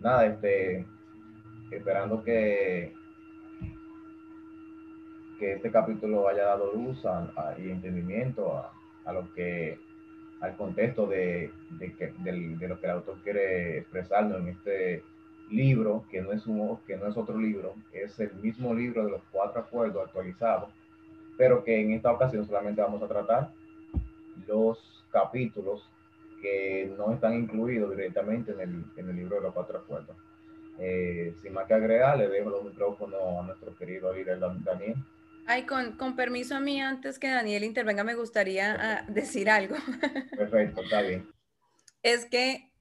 [0.00, 0.86] Nada, este,
[1.70, 2.94] esperando que,
[5.38, 7.02] que este capítulo haya dado luz
[7.58, 8.62] y entendimiento
[9.04, 9.78] a, lo que,
[10.40, 15.02] al contexto de, que, de, lo que el autor quiere expresarnos en este
[15.50, 19.12] libro, que no es un que no es otro libro, es el mismo libro de
[19.12, 20.70] los cuatro acuerdos actualizados,
[21.36, 23.50] pero que en esta ocasión solamente vamos a tratar
[24.46, 25.88] los capítulos
[26.42, 30.16] que no están incluidos directamente en el, en el libro de los cuatro acuerdos.
[30.78, 34.96] Eh, sin más que agregar, le dejo los micrófonos a nuestro querido líder Daniel.
[35.46, 39.76] Ay, con, con permiso a mí, antes que Daniel intervenga, me gustaría ah, decir algo.
[40.36, 41.32] Perfecto, está bien.
[42.02, 42.72] Es que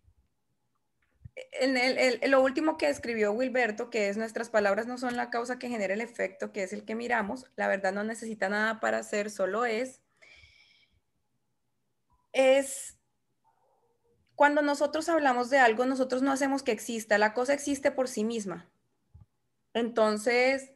[1.51, 5.59] en el, lo último que escribió Wilberto, que es nuestras palabras no son la causa
[5.59, 9.03] que genera el efecto, que es el que miramos, la verdad no necesita nada para
[9.03, 10.01] ser, solo es,
[12.31, 12.97] es
[14.35, 18.23] cuando nosotros hablamos de algo, nosotros no hacemos que exista, la cosa existe por sí
[18.23, 18.69] misma.
[19.73, 20.71] Entonces,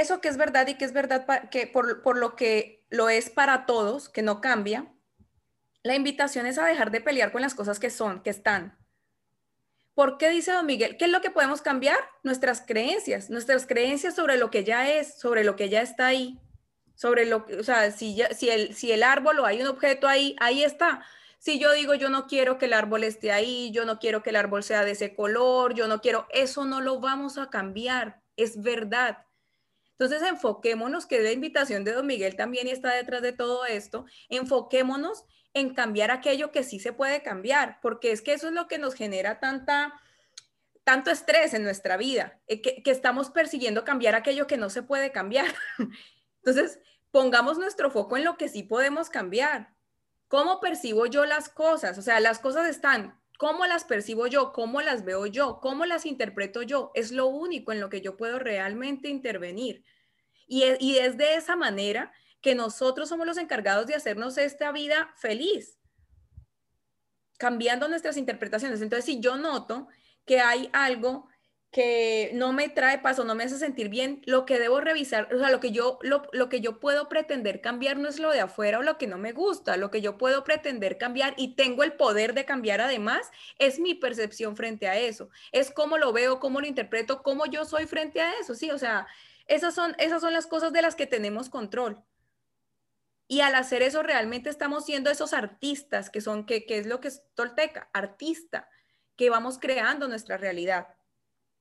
[0.00, 3.30] eso que es verdad y que es verdad que por, por lo que lo es
[3.30, 4.92] para todos, que no cambia,
[5.82, 8.76] la invitación es a dejar de pelear con las cosas que son, que están
[9.96, 10.98] ¿Por qué dice don Miguel?
[10.98, 11.96] ¿Qué es lo que podemos cambiar?
[12.22, 16.38] Nuestras creencias, nuestras creencias sobre lo que ya es, sobre lo que ya está ahí,
[16.94, 20.06] sobre lo que, o sea, si, si, el, si el árbol o hay un objeto
[20.06, 21.02] ahí, ahí está.
[21.38, 24.28] Si yo digo, yo no quiero que el árbol esté ahí, yo no quiero que
[24.28, 28.20] el árbol sea de ese color, yo no quiero, eso no lo vamos a cambiar,
[28.36, 29.24] es verdad.
[29.98, 35.24] Entonces, enfoquémonos, que la invitación de don Miguel también está detrás de todo esto, enfoquémonos
[35.54, 38.78] en cambiar aquello que sí se puede cambiar, porque es que eso es lo que
[38.78, 39.98] nos genera tanta,
[40.84, 44.82] tanto estrés en nuestra vida, eh, que, que estamos persiguiendo cambiar aquello que no se
[44.82, 45.46] puede cambiar.
[46.44, 46.78] Entonces,
[47.10, 49.74] pongamos nuestro foco en lo que sí podemos cambiar.
[50.28, 51.96] ¿Cómo percibo yo las cosas?
[51.96, 54.52] O sea, las cosas están, ¿cómo las percibo yo?
[54.52, 55.60] ¿Cómo las veo yo?
[55.60, 56.90] ¿Cómo las interpreto yo?
[56.94, 59.84] Es lo único en lo que yo puedo realmente intervenir.
[60.46, 64.70] Y, e, y es de esa manera que nosotros somos los encargados de hacernos esta
[64.72, 65.78] vida feliz,
[67.38, 68.80] cambiando nuestras interpretaciones.
[68.80, 69.88] Entonces, si yo noto
[70.24, 71.28] que hay algo
[71.76, 75.38] que no me trae paso, no me hace sentir bien, lo que debo revisar, o
[75.38, 78.40] sea, lo que yo lo, lo, que yo puedo pretender cambiar no es lo de
[78.40, 81.82] afuera o lo que no me gusta, lo que yo puedo pretender cambiar y tengo
[81.82, 86.40] el poder de cambiar además es mi percepción frente a eso, es cómo lo veo,
[86.40, 89.06] cómo lo interpreto, cómo yo soy frente a eso, sí, o sea,
[89.46, 92.02] esas son esas son las cosas de las que tenemos control.
[93.28, 97.08] Y al hacer eso realmente estamos siendo esos artistas que son, que, es lo que
[97.08, 98.70] es Tolteca, artista,
[99.14, 100.95] que vamos creando nuestra realidad.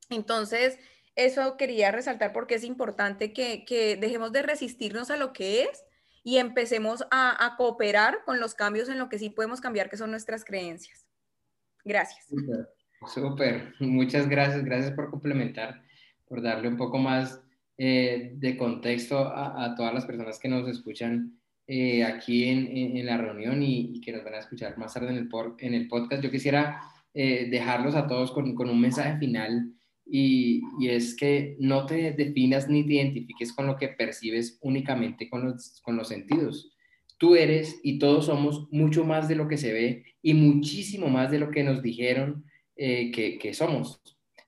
[0.09, 0.77] Entonces,
[1.15, 5.83] eso quería resaltar porque es importante que, dejemos de resistirnos a lo que es
[6.23, 10.11] y empecemos a, cooperar con los cambios en lo que sí podemos cambiar, que son
[10.11, 11.05] nuestras creencias.
[11.83, 12.27] Gracias.
[13.13, 15.83] Súper, muchas gracias, gracias por complementar,
[16.27, 17.39] por darle un poco más
[17.77, 23.61] eh, de contexto a, todas las personas que nos escuchan eh, aquí en, la reunión
[23.61, 26.23] y, que nos van a escuchar más tarde en el, podcast.
[26.23, 26.81] Yo quisiera
[27.13, 29.74] eh, dejarlos a todos con un mensaje final
[30.05, 35.45] y, es que no te definas ni te identifiques con lo que percibes únicamente con
[35.45, 36.71] los, con los sentidos.
[37.17, 41.31] Tú eres y todos somos mucho más de lo que se ve y muchísimo más
[41.31, 42.45] de lo que nos dijeron
[42.75, 44.01] eh, que, que, somos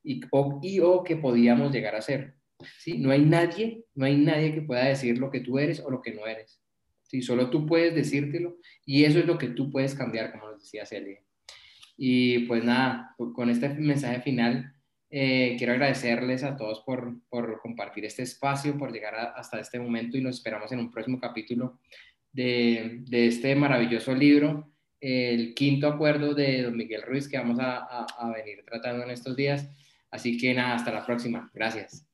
[0.04, 2.36] y o, y o que podíamos llegar a ser.
[2.80, 2.98] ¿sí?
[2.98, 6.02] No hay nadie, no hay nadie que pueda decir lo que tú eres o lo
[6.02, 6.62] que no eres.
[7.04, 7.22] ¿sí?
[7.22, 10.86] Solo tú puedes decírtelo y eso es lo que tú puedes cambiar, como nos decía
[10.86, 11.22] Celia.
[11.98, 14.77] Y pues nada, con este mensaje final,
[15.10, 20.18] eh, quiero agradecerles a todos por, por, compartir este espacio, por llegar hasta este momento
[20.18, 21.80] y nos esperamos en un próximo capítulo
[22.34, 28.34] de, este maravilloso libro, el quinto acuerdo de don Miguel Ruiz que vamos a, a
[28.34, 29.70] venir tratando en estos días.
[30.12, 31.50] Así que nada, hasta la próxima.
[31.54, 32.06] Gracias.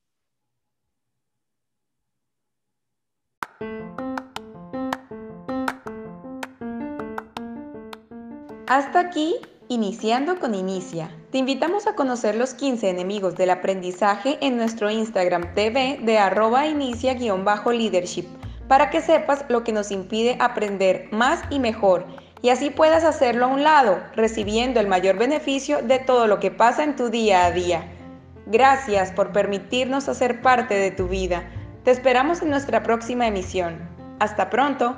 [8.67, 9.35] Hasta aquí,
[9.67, 11.22] iniciando con Inicia.
[11.33, 16.67] Te invitamos a conocer los 15 enemigos del aprendizaje en nuestro Instagram TV de arroba
[16.67, 18.27] inicia-leadership
[18.67, 22.05] para que sepas lo que nos impide aprender más y mejor
[22.43, 26.51] y así puedas hacerlo a un lado, recibiendo el mayor beneficio de todo lo que
[26.51, 27.83] pasa en tu día a día.
[28.45, 31.49] Gracias por permitirnos hacer parte de tu vida.
[31.83, 33.79] Te esperamos en nuestra próxima emisión.
[34.19, 34.95] Hasta pronto.